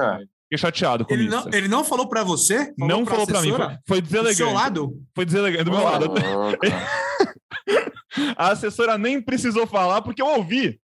[0.44, 1.36] Fiquei chateado com ele isso.
[1.36, 2.74] Não, ele não falou para você?
[2.78, 3.52] Falou não falou para mim.
[3.52, 4.36] Foi, foi deselegante.
[4.36, 5.04] Do seu lado?
[5.16, 5.64] Foi deselegante.
[5.64, 6.14] Do meu oh, lado.
[8.38, 10.80] a assessora nem precisou falar porque eu ouvi.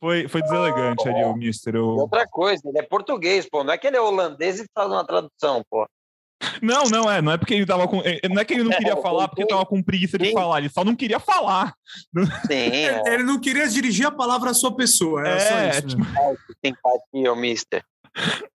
[0.00, 1.74] Foi, foi deselegante oh, ali o mister.
[1.74, 1.86] Eu...
[1.86, 3.64] Outra coisa, ele é português, pô.
[3.64, 5.86] Não é que ele é holandês e faz uma tradução, pô.
[6.62, 7.20] Não, não é.
[7.22, 8.00] Não é porque ele tava com.
[8.02, 10.32] Eh, não é que ele não queria é, falar porque tava com preguiça de Sim.
[10.32, 10.58] falar.
[10.58, 11.74] Ele só não queria falar.
[12.46, 12.54] Sim.
[12.54, 13.02] É.
[13.06, 15.26] Ele não queria dirigir a palavra à sua pessoa.
[15.26, 15.88] É, só isso.
[15.88, 16.04] Tipo...
[16.64, 17.84] Simpatia, mister.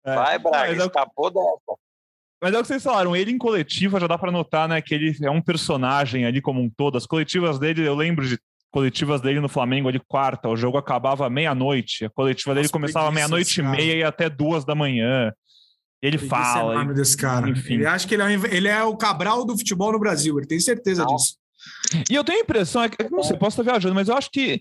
[0.04, 0.14] É.
[0.14, 1.30] Vai, Braga, Mas escapou é...
[1.30, 1.78] dessa.
[2.40, 4.94] Mas é o que vocês falaram, ele em coletiva já dá para notar, né, que
[4.94, 6.96] ele é um personagem ali como um todo.
[6.96, 8.38] As coletivas dele, eu lembro de
[8.70, 13.10] coletivas dele no Flamengo ali quarta, o jogo acabava meia-noite, a coletiva dele Nossa, começava
[13.10, 15.32] meia-noite e meia e até duas da manhã.
[16.02, 16.74] Ele fala.
[16.74, 17.48] Enorme desse cara.
[17.48, 17.74] Enfim.
[17.74, 20.60] Ele acha que ele é, ele é o Cabral do futebol no Brasil, ele tem
[20.60, 21.16] certeza não.
[21.16, 21.36] disso.
[22.10, 24.30] E eu tenho a impressão, é que, não sei, posso estar viajando, mas eu acho
[24.30, 24.60] que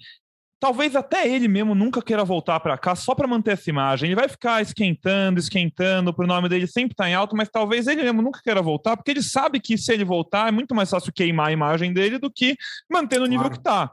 [0.59, 4.07] talvez até ele mesmo nunca queira voltar para cá só para manter essa imagem.
[4.07, 8.01] Ele vai ficar esquentando, esquentando, o nome dele sempre tá em alto, mas talvez ele
[8.01, 11.13] mesmo nunca queira voltar, porque ele sabe que se ele voltar é muito mais fácil
[11.13, 12.55] queimar a imagem dele do que
[12.89, 13.57] manter no nível claro.
[13.57, 13.91] que tá.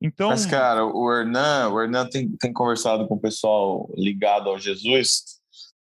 [0.00, 0.28] Então...
[0.28, 5.33] Mas, cara, o Hernan, o Hernan tem, tem conversado com o pessoal ligado ao Jesus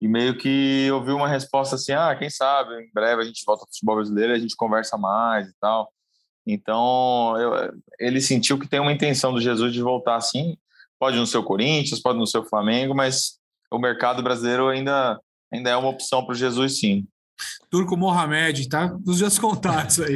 [0.04, 3.64] e meio que ouviu uma resposta assim: ah, quem sabe, em breve a gente volta
[3.64, 5.90] ao futebol brasileiro e a gente conversa mais e tal.
[6.46, 10.58] Então, eu, ele sentiu que tem uma intenção do Jesus de voltar assim.
[11.00, 13.40] Pode no seu Corinthians, pode no seu Flamengo, mas
[13.72, 15.18] o mercado brasileiro ainda,
[15.50, 17.08] ainda é uma opção para o Jesus, sim.
[17.72, 18.94] Turco Mohamed, tá?
[19.06, 20.16] Nos dias contatos aí.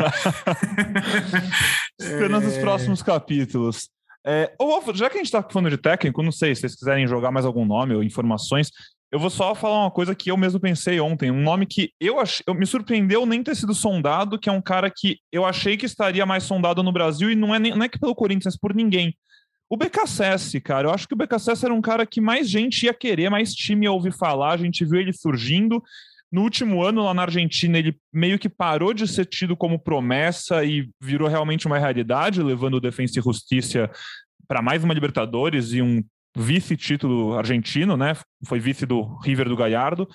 [1.97, 2.47] Esperando é...
[2.47, 3.89] os próximos capítulos.
[4.25, 4.53] É,
[4.93, 7.45] já que a gente está falando de técnico, não sei se vocês quiserem jogar mais
[7.45, 8.69] algum nome ou informações,
[9.11, 12.19] eu vou só falar uma coisa que eu mesmo pensei ontem, um nome que eu
[12.19, 15.77] achei, eu, me surpreendeu nem ter sido sondado, que é um cara que eu achei
[15.77, 18.57] que estaria mais sondado no Brasil e não é, nem, não é que pelo Corinthians,
[18.57, 19.15] por ninguém.
[19.69, 22.93] O BKSS, cara, eu acho que o BKSS era um cara que mais gente ia
[22.93, 25.81] querer, mais time ia ouvir falar, a gente viu ele surgindo.
[26.29, 30.65] No último ano, lá na Argentina, ele meio que parou de ser tido como promessa
[30.65, 33.89] e virou realmente uma realidade, levando o Defensa e Justiça
[34.47, 36.03] para mais uma Libertadores e um
[36.41, 38.13] vice-título argentino, né?
[38.45, 40.07] Foi vice do River do Gallardo.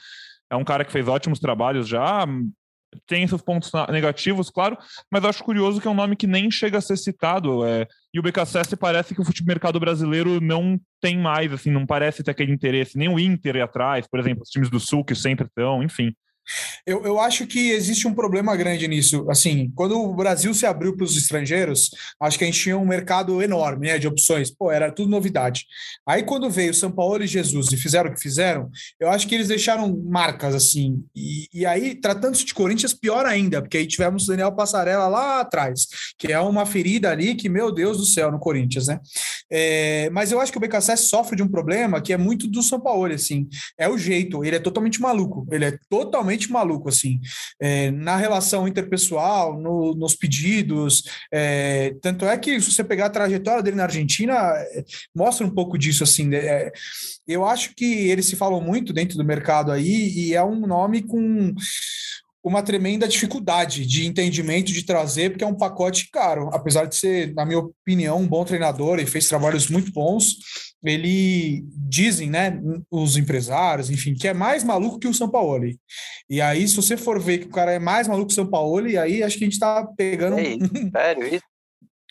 [0.51, 2.27] É um cara que fez ótimos trabalhos já,
[3.07, 4.77] tem seus pontos negativos, claro,
[5.11, 7.65] mas acho curioso que é um nome que nem chega a ser citado.
[7.67, 11.87] É, e o BKSS parece que o futebol mercado brasileiro não tem mais, assim, não
[11.87, 15.15] parece ter aquele interesse, nem o Inter atrás, por exemplo, os times do Sul que
[15.15, 16.15] sempre estão, enfim.
[16.87, 19.27] Eu, eu acho que existe um problema grande nisso.
[19.31, 21.91] Assim, quando o Brasil se abriu para os estrangeiros,
[22.21, 24.51] acho que a gente tinha um mercado enorme né, de opções.
[24.51, 25.65] Pô, era tudo novidade.
[26.07, 29.35] Aí, quando veio São Paulo e Jesus e fizeram o que fizeram, eu acho que
[29.35, 31.05] eles deixaram marcas assim.
[31.15, 35.41] E, e aí, tratando-se de Corinthians, pior ainda, porque aí tivemos o Daniel Passarella lá
[35.41, 35.87] atrás,
[36.19, 39.01] que é uma ferida ali que, meu Deus do céu, no Corinthians, né?
[39.51, 42.63] É, mas eu acho que o BKSS sofre de um problema que é muito do
[42.63, 43.49] São Paulo, assim.
[43.79, 45.47] É o jeito, ele é totalmente maluco.
[45.51, 47.21] Ele é totalmente totalmente maluco, assim,
[47.61, 51.05] é, na relação interpessoal, no, nos pedidos.
[51.33, 55.51] É, tanto é que, se você pegar a trajetória dele na Argentina, é, mostra um
[55.51, 56.29] pouco disso, assim.
[56.29, 56.73] Né, é,
[57.27, 61.03] eu acho que ele se falou muito dentro do mercado aí, e é um nome
[61.03, 61.55] com
[62.45, 66.51] uma tremenda dificuldade de entendimento de trazer, porque é um pacote caro.
[66.53, 70.39] Apesar de ser, na minha opinião, um bom treinador e fez trabalhos muito bons,
[70.83, 72.61] ele dizem, né,
[72.91, 75.65] os empresários, enfim, que é mais maluco que o São Paulo.
[76.29, 78.47] E aí, se você for ver que o cara é mais maluco que o São
[78.47, 80.39] Paulo, e aí acho que a gente está pegando.
[80.39, 81.45] É isso, sério isso?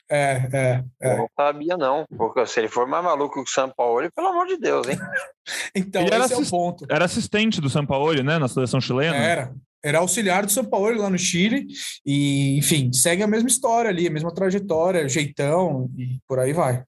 [0.10, 1.14] É, é, é.
[1.14, 2.06] Eu não sabia, não.
[2.18, 4.98] Porque se ele for mais maluco que o São Paulo, pelo amor de Deus, hein?
[5.76, 6.86] então, ele esse é o ponto.
[6.90, 8.38] Era assistente do São Paulo, né?
[8.38, 9.16] Na seleção chilena.
[9.16, 9.54] Era.
[9.84, 11.66] Era auxiliar do São Paulo lá no Chile.
[12.06, 16.84] E, enfim, segue a mesma história ali, a mesma trajetória, jeitão e por aí vai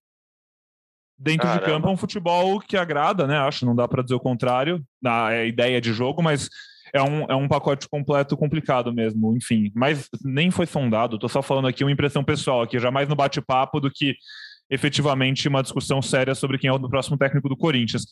[1.24, 1.65] dentro Caramba.
[1.65, 3.38] de campo é um futebol que agrada, né?
[3.38, 6.49] Acho, não dá para dizer o contrário da é, ideia de jogo, mas
[6.93, 9.71] é um, é um pacote completo complicado mesmo, enfim.
[9.74, 13.80] Mas nem foi sondado, tô só falando aqui uma impressão pessoal aqui, jamais no bate-papo
[13.80, 14.15] do que
[14.69, 18.05] efetivamente uma discussão séria sobre quem é o próximo técnico do Corinthians.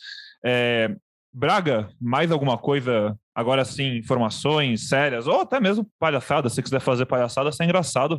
[0.45, 0.95] É,
[1.34, 7.05] Braga, mais alguma coisa, agora sim, informações sérias, ou até mesmo palhaçada, se quiser fazer
[7.05, 8.16] palhaçada, isso é engraçado.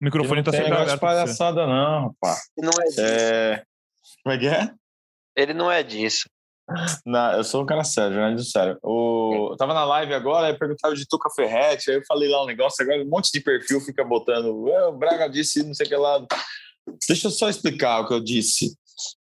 [0.00, 0.90] O microfone está sempre aberto.
[0.90, 2.40] Não palhaçada não, rapaz.
[2.58, 3.00] Não é.
[3.00, 3.62] É...
[4.26, 4.72] Como é que é?
[5.36, 6.28] Ele não é disso.
[7.06, 8.76] Não, eu sou um cara sério, jornalismo sério.
[8.82, 9.50] O...
[9.52, 12.46] Eu tava na live agora, aí perguntaram de Tuca Ferretti, aí eu falei lá um
[12.46, 15.94] negócio, agora um monte de perfil fica botando, o Braga disse não sei o que
[15.94, 16.26] lá.
[17.06, 18.76] Deixa eu só explicar o que eu disse.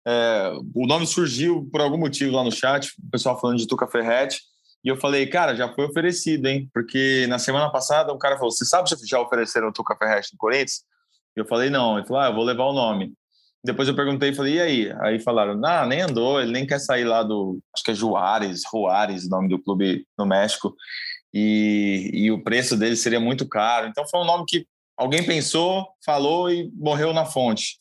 [0.07, 3.85] É, o nome surgiu por algum motivo lá no chat, o pessoal falando de Tuca
[3.85, 4.41] Ferretti,
[4.83, 6.67] e eu falei, cara, já foi oferecido, hein?
[6.73, 10.33] Porque na semana passada um cara falou: Você sabe se já ofereceram o Tuca Ferretti
[10.33, 10.83] no Corinthians?
[11.37, 11.99] E eu falei: Não.
[11.99, 13.13] Ele falou: Ah, eu vou levar o nome.
[13.65, 14.93] Depois eu perguntei e falei: E aí?
[15.01, 17.59] Aí falaram: Ah, nem andou, ele nem quer sair lá do.
[17.73, 20.75] Acho que é Juárez, Juárez, o nome do clube no México.
[21.33, 23.87] E, e o preço dele seria muito caro.
[23.87, 27.77] Então foi um nome que alguém pensou, falou e morreu na fonte.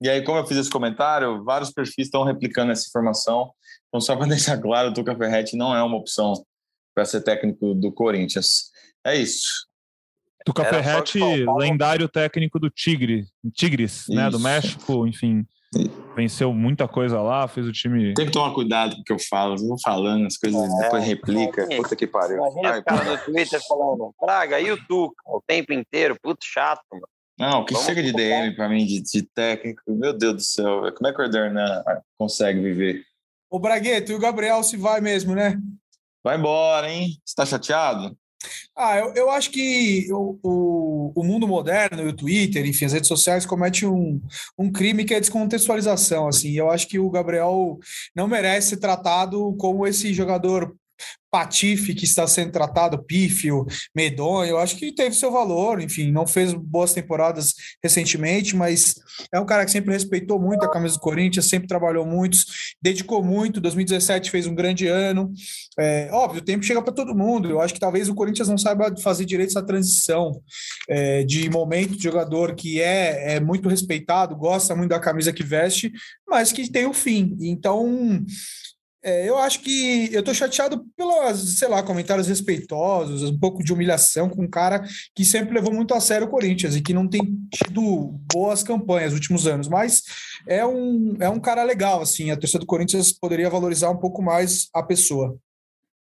[0.00, 3.50] E aí, como eu fiz esse comentário, vários perfis estão replicando essa informação.
[3.88, 6.34] Então, só para deixar claro, o Tuca Ferretti não é uma opção
[6.94, 8.70] para ser técnico do Corinthians.
[9.04, 9.66] É isso.
[10.44, 11.18] Tuca Era Ferretti,
[11.56, 13.24] lendário técnico do Tigre,
[13.54, 14.14] Tigres, isso.
[14.14, 15.46] né, do México, enfim.
[16.14, 18.14] Venceu muita coisa lá, fez o time.
[18.14, 21.04] Tem que tomar cuidado com o que eu falo, não falando as coisas, é, depois
[21.04, 21.66] replica.
[21.68, 22.36] É, puta que pariu.
[22.36, 25.16] Imagina o cara no Twitter falando, Praga, e o Tuca?
[25.26, 27.08] O tempo inteiro, puto chato, mano.
[27.38, 30.92] Não, que Vamos chega de DM para mim, de, de, técnico, meu Deus do céu,
[30.96, 31.82] como é que o Hernan
[32.16, 33.02] consegue viver?
[33.50, 35.58] O Bragueto e o Gabriel se vai mesmo, né?
[36.22, 37.18] Vai embora, hein?
[37.24, 38.16] Você tá chateado?
[38.76, 43.08] Ah, eu, eu acho que o, o, o, mundo moderno o Twitter, enfim, as redes
[43.08, 44.20] sociais cometem um,
[44.58, 46.52] um crime que é descontextualização, assim.
[46.52, 47.78] Eu acho que o Gabriel
[48.14, 50.74] não merece ser tratado como esse jogador
[51.34, 56.54] patife que está sendo tratado, pífio, medonho, acho que teve seu valor, enfim, não fez
[56.54, 58.94] boas temporadas recentemente, mas
[59.32, 62.38] é um cara que sempre respeitou muito a camisa do Corinthians, sempre trabalhou muito,
[62.80, 65.32] dedicou muito, 2017 fez um grande ano,
[65.76, 68.56] é, óbvio, o tempo chega para todo mundo, eu acho que talvez o Corinthians não
[68.56, 70.40] saiba fazer direito essa transição
[70.88, 75.42] é, de momento de jogador que é, é muito respeitado, gosta muito da camisa que
[75.42, 75.90] veste,
[76.28, 78.24] mas que tem o fim, então
[79.04, 83.70] é, eu acho que eu tô chateado pelas, sei lá, comentários respeitosos, um pouco de
[83.70, 84.82] humilhação com um cara
[85.14, 87.20] que sempre levou muito a sério o Corinthians e que não tem
[87.52, 90.02] tido boas campanhas nos últimos anos, mas
[90.48, 94.22] é um, é um cara legal, assim, a torcida do Corinthians poderia valorizar um pouco
[94.22, 95.36] mais a pessoa.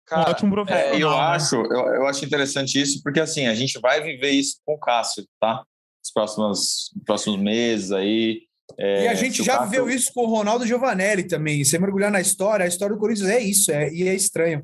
[0.08, 0.36] Cara,
[0.70, 1.18] é, eu né?
[1.18, 4.80] acho, eu, eu acho interessante isso, porque assim, a gente vai viver isso com o
[4.80, 5.64] Cássio, tá?
[6.04, 8.47] Os próximos, próximos meses aí,
[8.78, 9.70] é, e a gente já Pato...
[9.70, 11.64] viu isso com o Ronaldo Giovanelli também.
[11.64, 14.64] Você mergulhar na história, a história do Corinthians é isso, é, e é estranho.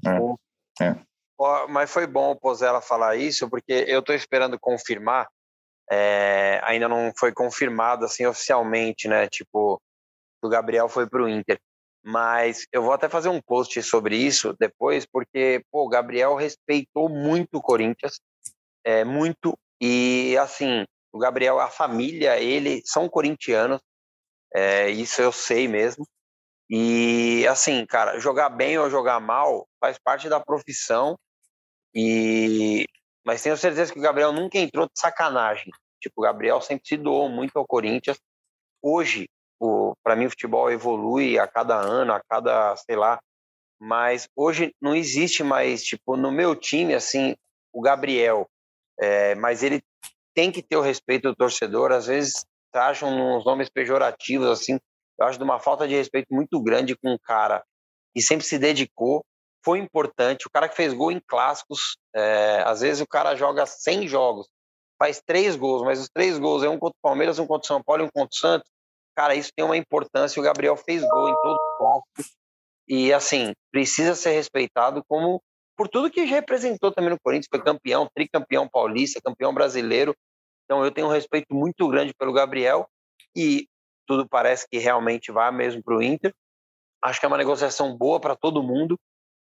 [0.79, 0.85] É.
[0.85, 0.95] É.
[1.69, 5.27] Mas foi bom o Pozella falar isso, porque eu estou esperando confirmar.
[5.91, 9.27] É, ainda não foi confirmado assim oficialmente, né?
[9.27, 9.81] Tipo,
[10.41, 11.59] o Gabriel foi para o Inter.
[12.05, 17.07] Mas eu vou até fazer um post sobre isso depois, porque pô, o Gabriel respeitou
[17.07, 18.19] muito o Corinthians,
[18.85, 19.57] é, muito.
[19.81, 23.79] E assim, o Gabriel, a família, ele são corintianos,
[24.55, 26.05] é, isso eu sei mesmo.
[26.69, 31.17] E assim, cara, jogar bem ou jogar mal faz parte da profissão.
[31.93, 32.85] E
[33.25, 35.71] mas tenho certeza que o Gabriel nunca entrou de sacanagem.
[36.01, 38.17] Tipo, o Gabriel sempre se doou muito ao Corinthians.
[38.81, 39.29] Hoje,
[40.03, 43.19] para mim, o futebol evolui a cada ano, a cada, sei lá.
[43.79, 47.35] Mas hoje não existe mais, tipo, no meu time, assim,
[47.71, 48.45] o Gabriel.
[48.99, 49.81] É, mas ele
[50.35, 51.93] tem que ter o respeito do torcedor.
[51.93, 52.45] Às vezes
[52.75, 54.79] acham uns nomes pejorativos, assim.
[55.19, 57.63] Eu acho de uma falta de respeito muito grande com um cara
[58.13, 59.23] que sempre se dedicou,
[59.63, 60.47] foi importante.
[60.47, 64.47] O cara que fez gol em clássicos, é, às vezes o cara joga 100 jogos,
[64.99, 67.67] faz três gols, mas os três gols é um contra o Palmeiras, um contra o
[67.67, 68.69] São Paulo e um contra o Santos.
[69.15, 70.39] Cara, isso tem uma importância.
[70.39, 72.35] O Gabriel fez gol em todos os clássicos.
[72.87, 75.41] E, assim, precisa ser respeitado como
[75.75, 80.15] por tudo que representou também no Corinthians, foi campeão, tricampeão paulista, campeão brasileiro.
[80.65, 82.87] Então eu tenho um respeito muito grande pelo Gabriel
[83.35, 83.67] e
[84.05, 86.33] tudo parece que realmente vai mesmo para o Inter.
[87.01, 88.97] Acho que é uma negociação boa para todo mundo,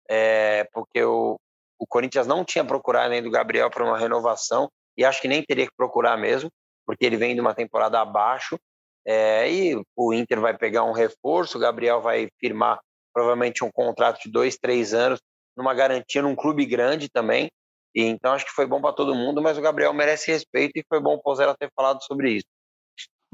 [0.08, 1.38] é, porque o,
[1.78, 5.42] o Corinthians não tinha procurado nem do Gabriel para uma renovação e acho que nem
[5.42, 6.50] teria que procurar mesmo,
[6.86, 8.58] porque ele vem de uma temporada abaixo.
[9.06, 12.78] É, e o Inter vai pegar um reforço, o Gabriel vai firmar
[13.12, 15.20] provavelmente um contrato de dois, três anos
[15.56, 17.50] numa garantia num clube grande também.
[17.94, 20.84] E, então acho que foi bom para todo mundo, mas o Gabriel merece respeito e
[20.88, 22.46] foi bom o Pozella ter falado sobre isso.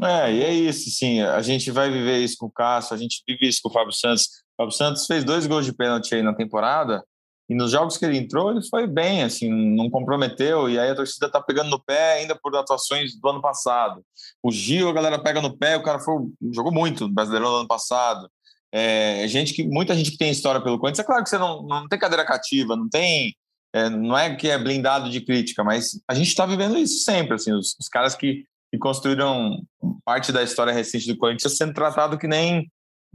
[0.02, 1.22] É, e é isso, sim.
[1.22, 3.92] A gente vai viver isso com o Cássio, a gente vive isso com o Fábio
[3.92, 4.26] Santos.
[4.58, 7.02] O Fábio Santos fez dois gols de pênalti aí na temporada
[7.48, 10.68] E nos jogos que ele entrou, ele foi bem, assim, não comprometeu.
[10.68, 14.02] E aí a torcida tá pegando no pé ainda por atuações do ano passado.
[14.42, 16.14] O Gil, a galera pega no pé, o cara foi,
[16.52, 18.28] jogou muito no Brasileirão do ano passado.
[18.72, 21.62] É, gente que, muita gente que tem história pelo Corinthians, é claro que você não,
[21.62, 23.34] não tem cadeira cativa, não tem.
[23.76, 27.34] É, não é que é blindado de crítica, mas a gente está vivendo isso sempre.
[27.34, 29.62] Assim, os, os caras que, que construíram
[30.02, 32.70] parte da história recente do Corinthians sendo tratado que nem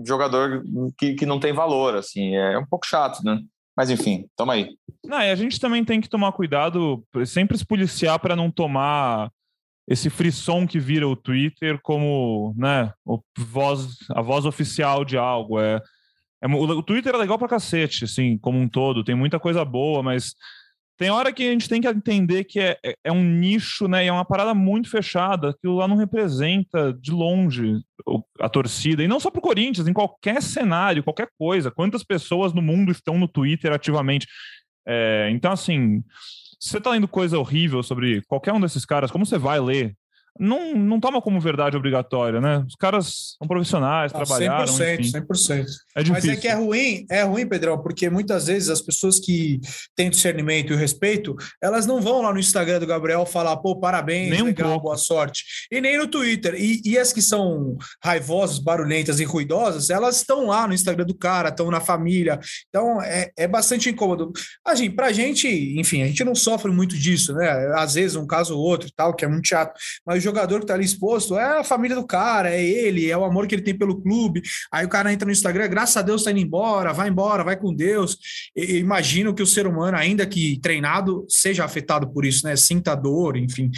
[0.06, 0.64] jogador
[1.00, 3.42] que, que não tem valor, assim, é um pouco chato, né?
[3.76, 4.70] Mas enfim, toma aí.
[5.04, 9.32] Não, e a gente também tem que tomar cuidado, sempre se policiar para não tomar
[9.88, 12.94] esse frisson que vira o Twitter como, né,
[13.36, 15.60] voz, a voz oficial de algo.
[15.60, 15.80] É,
[16.42, 20.02] é, o Twitter é legal pra cacete, assim, como um todo, tem muita coisa boa,
[20.02, 20.34] mas
[21.02, 24.06] tem hora que a gente tem que entender que é, é, é um nicho, né?
[24.06, 25.50] E é uma parada muito fechada.
[25.50, 27.82] Aquilo lá não representa de longe
[28.40, 29.04] a torcida.
[29.04, 31.72] E não só para o Corinthians, em qualquer cenário, qualquer coisa.
[31.72, 34.28] Quantas pessoas no mundo estão no Twitter ativamente?
[34.88, 36.04] É, então, assim,
[36.60, 39.96] se você está lendo coisa horrível sobre qualquer um desses caras, como você vai ler?
[40.40, 42.64] Não, não toma como verdade obrigatória, né?
[42.68, 44.74] Os caras são profissionais, ah, trabalharam.
[44.74, 45.12] 100%, enfim.
[45.12, 45.66] 100%.
[45.96, 46.30] É difícil.
[46.30, 49.60] Mas é que é ruim, é ruim, Pedrão, porque muitas vezes as pessoas que
[49.96, 54.30] têm discernimento e respeito, elas não vão lá no Instagram do Gabriel falar, pô, parabéns,
[54.30, 55.44] nem legal, boa sorte.
[55.72, 56.56] E nem no Twitter.
[56.56, 61.16] E, e as que são raivosas, barulhentas e ruidosas, elas estão lá no Instagram do
[61.16, 62.40] cara, estão na família.
[62.70, 64.32] Então é, é bastante incômodo.
[64.66, 67.50] A gente, pra gente, enfim, a gente não sofre muito disso, né?
[67.76, 69.78] Às vezes um caso ou outro e tal, que é muito chato.
[70.06, 73.26] Mas jogador que está ali exposto é a família do cara, é ele, é o
[73.26, 74.42] amor que ele tem pelo clube.
[74.72, 77.58] Aí o cara entra no Instagram, graças a Deus está indo embora, vai embora, vai
[77.58, 78.18] com Deus.
[78.56, 82.56] E, imagino que o ser humano, ainda que treinado, seja afetado por isso, né?
[82.56, 83.70] Sinta dor, enfim.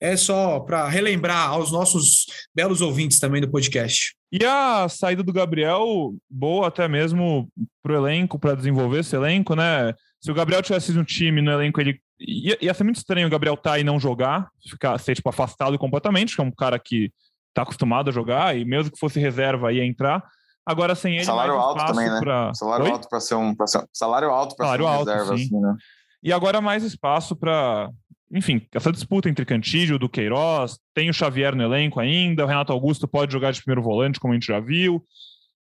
[0.00, 4.14] É só para relembrar aos nossos belos ouvintes também do podcast.
[4.30, 7.50] E a saída do Gabriel, boa até mesmo
[7.82, 9.94] para o elenco, para desenvolver esse elenco, né?
[10.20, 13.30] Se o Gabriel tivesse no time, no elenco, ele ia, ia ser muito estranho o
[13.30, 17.12] Gabriel tá e não jogar, ficar, ser tipo, afastado completamente, que é um cara que
[17.54, 20.22] tá acostumado a jogar e mesmo que fosse reserva ia entrar.
[20.64, 21.24] Agora sem ele.
[21.24, 22.20] Salário alto também, né?
[22.20, 22.52] Pra...
[22.54, 22.90] Salário Oi?
[22.90, 23.54] alto para ser um.
[23.66, 23.84] Ser...
[23.92, 25.44] Salário alto para ser um alto, reserva, sim.
[25.44, 25.74] assim, né?
[26.22, 27.90] E agora mais espaço para.
[28.30, 32.70] Enfim, essa disputa entre Cantígio, do Queiroz, tem o Xavier no elenco ainda, o Renato
[32.70, 35.02] Augusto pode jogar de primeiro volante, como a gente já viu.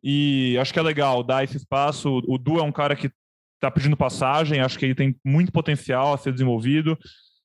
[0.03, 2.21] E acho que é legal dar esse espaço.
[2.27, 3.09] O Du é um cara que
[3.57, 6.93] está pedindo passagem, acho que ele tem muito potencial a ser desenvolvido.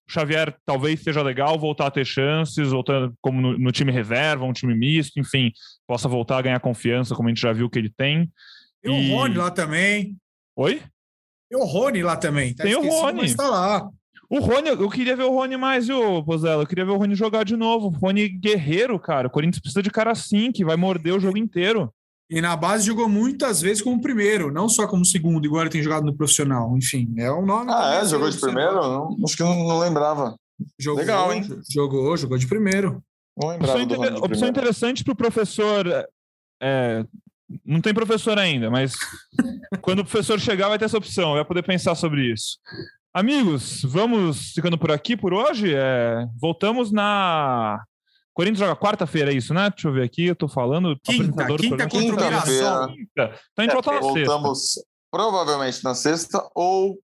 [0.08, 4.46] O Xavier talvez seja legal voltar a ter chances, voltando como no, no, time reserva,
[4.46, 5.52] um time misto, enfim,
[5.88, 8.30] possa voltar a ganhar confiança, como a gente já viu que ele tem.
[8.84, 9.12] E, e...
[9.12, 10.18] o Rony lá também.
[10.56, 10.82] Oi?
[11.50, 12.54] Tem o Rony lá também.
[12.54, 13.26] Tá tem o Rony.
[13.26, 13.90] Está lá.
[14.30, 16.64] O Rony, eu queria ver o Rony mais, viu, Pozella?
[16.64, 17.90] Eu queria ver o Rony jogar de novo.
[17.90, 19.28] Rony guerreiro, cara.
[19.28, 21.94] O Corinthians precisa de cara assim, que vai morder o jogo inteiro.
[22.32, 25.84] E na base jogou muitas vezes como primeiro, não só como segundo, igual ele tem
[25.84, 26.78] jogado no profissional.
[26.78, 27.70] Enfim, é o nome.
[27.70, 28.06] Ah, é?
[28.06, 28.76] Jogou de primeiro?
[28.76, 30.34] Não, acho que não, não lembrava.
[30.80, 31.44] Jogou, Legal, hein?
[31.70, 33.04] Jogou, jogou de primeiro.
[33.38, 34.24] Não lembrava opção, inter...
[34.24, 35.86] opção interessante para o professor.
[36.64, 37.06] É,
[37.66, 38.94] não tem professor ainda, mas
[39.82, 42.58] quando o professor chegar, vai ter essa opção, vai poder pensar sobre isso.
[43.14, 45.74] Amigos, vamos ficando por aqui por hoje.
[45.76, 47.84] É, voltamos na
[48.34, 49.70] Corinthians joga quarta-feira, é isso, né?
[49.70, 50.98] Deixa eu ver aqui, eu tô falando.
[51.04, 52.88] Quinta, quinta contra o Mirassol.
[52.88, 53.40] Quinta.
[53.52, 54.90] Então a gente é, volta na voltamos sexta.
[55.12, 56.98] provavelmente na sexta ou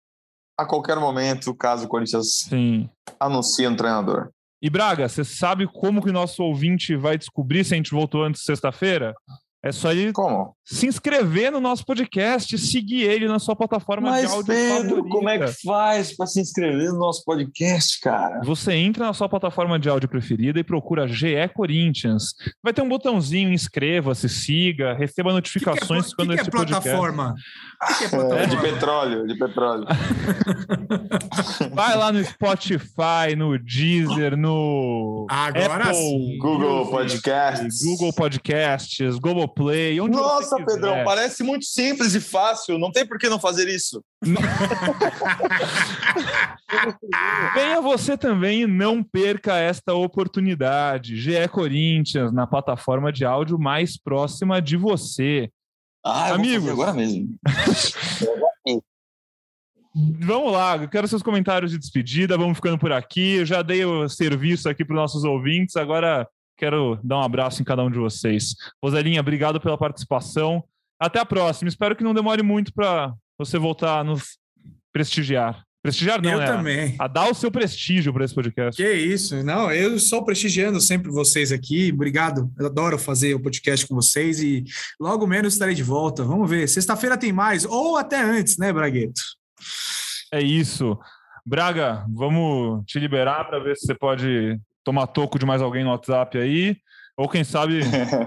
[0.58, 2.88] a qualquer momento, caso o Corinthians Sim.
[3.20, 4.30] anuncie um treinador.
[4.60, 8.24] E Braga, você sabe como que o nosso ouvinte vai descobrir se a gente voltou
[8.24, 9.14] antes de sexta-feira?
[9.62, 10.56] É só ele como?
[10.70, 15.08] Se inscrever no nosso podcast, seguir ele na sua plataforma Mas, de áudio Pedro, favorita.
[15.08, 18.42] como é que faz para se inscrever no nosso podcast, cara?
[18.44, 22.34] Você entra na sua plataforma de áudio preferida e procura GE Corinthians.
[22.62, 26.52] Vai ter um botãozinho inscreva-se, siga, receba notificações que que é, quando que esse é
[26.52, 27.34] plataforma?
[27.98, 28.34] Que é plataforma?
[28.38, 29.86] É de petróleo, de petróleo.
[31.72, 36.38] Vai lá no Spotify, no Deezer, no Agora Apple, sim.
[36.38, 42.78] Google Podcasts, Google Podcasts, Google Play, onde Nossa, Pedrão, parece muito simples e fácil.
[42.78, 44.02] Não tem por que não fazer isso.
[47.54, 51.16] Venha você também e não perca esta oportunidade.
[51.16, 55.50] GE Corinthians, na plataforma de áudio mais próxima de você.
[56.04, 57.36] Ah, Amigos, agora mesmo.
[60.20, 62.38] Vamos lá, eu quero seus comentários de despedida.
[62.38, 63.36] Vamos ficando por aqui.
[63.36, 65.74] Eu já dei o serviço aqui para os nossos ouvintes.
[65.76, 66.28] Agora
[66.58, 68.56] Quero dar um abraço em cada um de vocês.
[68.82, 70.64] Roselinha, obrigado pela participação.
[71.00, 71.68] Até a próxima.
[71.68, 74.36] Espero que não demore muito para você voltar a nos
[74.92, 75.62] prestigiar.
[75.80, 76.46] Prestigiar não, eu né?
[76.46, 76.96] também.
[76.98, 78.82] A dar o seu prestígio para esse podcast.
[78.82, 79.40] Que isso.
[79.44, 81.92] Não, eu estou prestigiando sempre vocês aqui.
[81.94, 82.50] Obrigado.
[82.58, 84.64] Eu adoro fazer o podcast com vocês e
[85.00, 86.24] logo menos estarei de volta.
[86.24, 86.68] Vamos ver.
[86.68, 89.22] Sexta-feira tem mais, ou até antes, né, Bragueto?
[90.34, 90.98] É isso.
[91.46, 95.90] Braga, vamos te liberar para ver se você pode tomar toco de mais alguém no
[95.90, 96.76] WhatsApp aí.
[97.16, 97.80] Ou quem sabe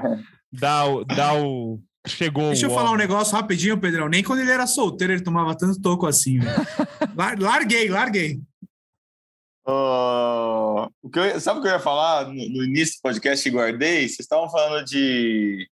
[0.51, 1.79] dá, o, dá o.
[2.07, 2.47] Chegou.
[2.47, 2.73] Deixa eu o...
[2.73, 4.09] falar um negócio rapidinho, Pedrão.
[4.09, 6.39] Nem quando ele era solteiro ele tomava tanto toco assim.
[7.39, 8.39] larguei, larguei.
[9.67, 13.43] Uh, o que eu, sabe o que eu ia falar no, no início do podcast
[13.43, 14.07] que guardei?
[14.07, 15.69] Vocês estavam falando de,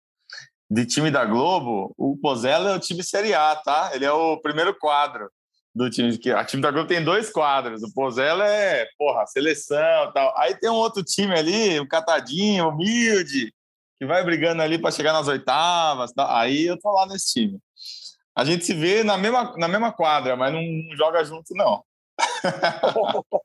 [0.70, 1.95] de time da Globo.
[1.97, 3.91] O Pozella é o time Série A, tá?
[3.93, 5.31] Ele é o primeiro quadro
[5.75, 6.16] do time.
[6.16, 7.83] que A time da Globo tem dois quadros.
[7.83, 10.33] O Pozella é, porra, seleção tal.
[10.39, 13.53] Aí tem um outro time ali, um catadinho, humilde,
[13.99, 16.12] que vai brigando ali para chegar nas oitavas.
[16.12, 16.31] Tal.
[16.31, 17.59] Aí eu tô lá nesse time.
[18.37, 20.62] A gente se vê na mesma, na mesma quadra, mas não
[20.97, 21.85] joga junto, não.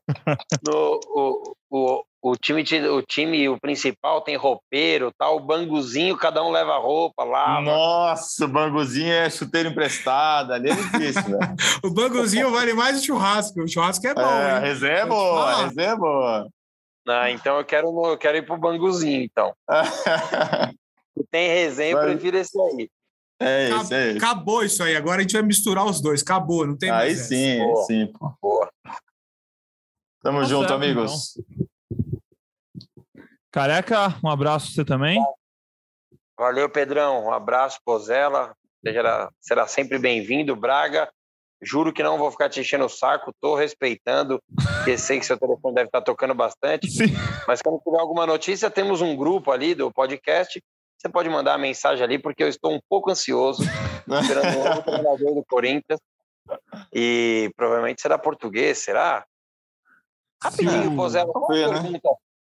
[0.66, 5.30] no, o, o, o, time, o time, o principal tem roupeiro, tá?
[5.30, 7.60] O banguzinho, cada um leva roupa lá.
[7.60, 11.54] Nossa, o banguzinho é chuteiro emprestado, ali é difícil, né?
[11.82, 13.62] o banguzinho vale mais o churrasco.
[13.62, 14.20] O churrasco é bom.
[14.20, 16.48] É, a resenha é boa, resenha é boa.
[17.08, 19.54] Ah, então eu quero, eu quero ir pro banguzinho, então.
[21.30, 22.88] tem resenha, eu prefiro esse aí.
[23.42, 24.18] É isso, é isso.
[24.18, 24.94] Acabou isso aí.
[24.94, 26.20] Agora a gente vai misturar os dois.
[26.20, 27.20] Acabou, não tem aí mais.
[27.20, 28.12] Aí sim, aí sim.
[28.40, 28.70] Boa.
[30.22, 31.38] Tamo tá junto, amigos.
[31.38, 31.69] Então.
[33.50, 35.22] Careca, um abraço pra você também.
[36.38, 37.26] Valeu, Pedrão.
[37.26, 38.54] Um abraço, Pozela.
[38.82, 41.10] Será, será sempre bem-vindo, Braga.
[41.62, 45.38] Juro que não vou ficar te enchendo o saco, tô respeitando, porque sei que seu
[45.38, 46.90] telefone deve estar tocando bastante.
[46.90, 47.12] Sim.
[47.46, 50.62] Mas quando tiver alguma notícia, temos um grupo ali do podcast
[51.00, 53.62] você pode mandar a mensagem ali, porque eu estou um pouco ansioso,
[54.22, 55.98] esperando um novo treinador do Corinthians.
[56.92, 59.24] E provavelmente será português, será?
[60.42, 61.80] Rapidinho, Pozella, uma né?
[61.80, 62.08] pergunta.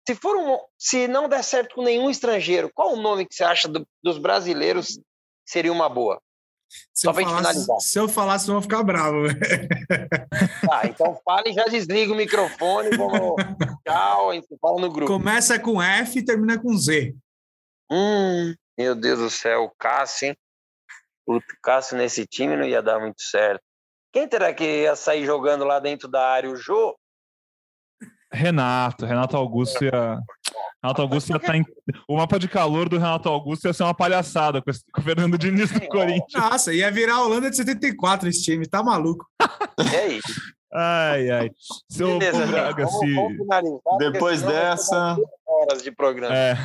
[0.07, 3.45] Se, for um, se não der certo com nenhum estrangeiro, qual o nome que você
[3.45, 4.99] acha do, dos brasileiros
[5.47, 6.21] seria uma boa?
[6.93, 7.81] Se Só para finalizar.
[7.81, 9.27] Se eu falar, vocês vão ficar bravo.
[10.67, 12.97] Tá, então fale e já desliga o microfone.
[12.97, 13.37] Vamos...
[13.87, 15.13] Tchau, a gente fala no grupo.
[15.13, 17.15] Começa com F e termina com Z.
[17.91, 20.37] Hum, meu Deus do céu, o Cássio, hein?
[21.27, 23.63] O Cássio nesse time não ia dar muito certo.
[24.13, 26.51] Quem terá que ia sair jogando lá dentro da área?
[26.51, 26.97] O Jô?
[28.35, 30.19] Renato, Renato Augusto ia.
[30.83, 31.65] Renato Augusto ia estar tá em.
[32.09, 34.83] O mapa de calor do Renato Augusto ia ser uma palhaçada com, esse...
[34.93, 36.51] com o Fernando Diniz do Corinthians.
[36.51, 39.27] Nossa, ia virar a Holanda de 74 esse time, tá maluco.
[39.95, 40.55] É isso.
[40.77, 41.51] Ai, ai.
[41.89, 43.15] Seu Beleza, Braga, se...
[43.15, 45.17] Vamos Depois dessa.
[45.47, 46.35] Horas de programa.
[46.35, 46.59] É.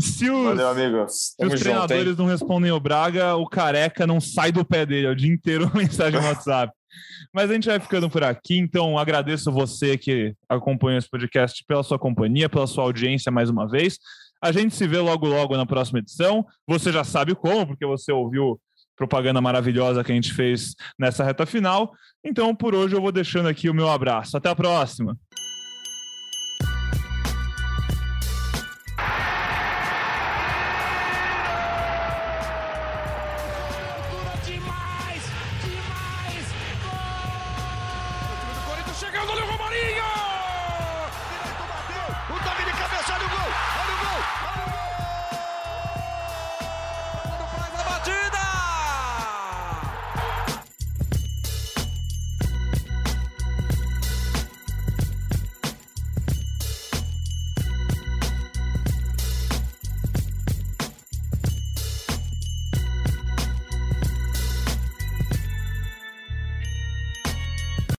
[0.00, 1.34] Se os, Valeu, amigos.
[1.38, 5.06] Se os treinadores junto, não respondem o Braga, o careca não sai do pé dele,
[5.06, 6.72] é o dia inteiro mensagem no WhatsApp.
[7.32, 11.82] Mas a gente vai ficando por aqui, então agradeço você que acompanha esse podcast pela
[11.82, 13.98] sua companhia, pela sua audiência mais uma vez.
[14.42, 16.44] A gente se vê logo, logo na próxima edição.
[16.66, 18.60] Você já sabe como, porque você ouviu
[18.96, 21.92] propaganda maravilhosa que a gente fez nessa reta final.
[22.24, 24.36] Então, por hoje, eu vou deixando aqui o meu abraço.
[24.36, 25.18] Até a próxima!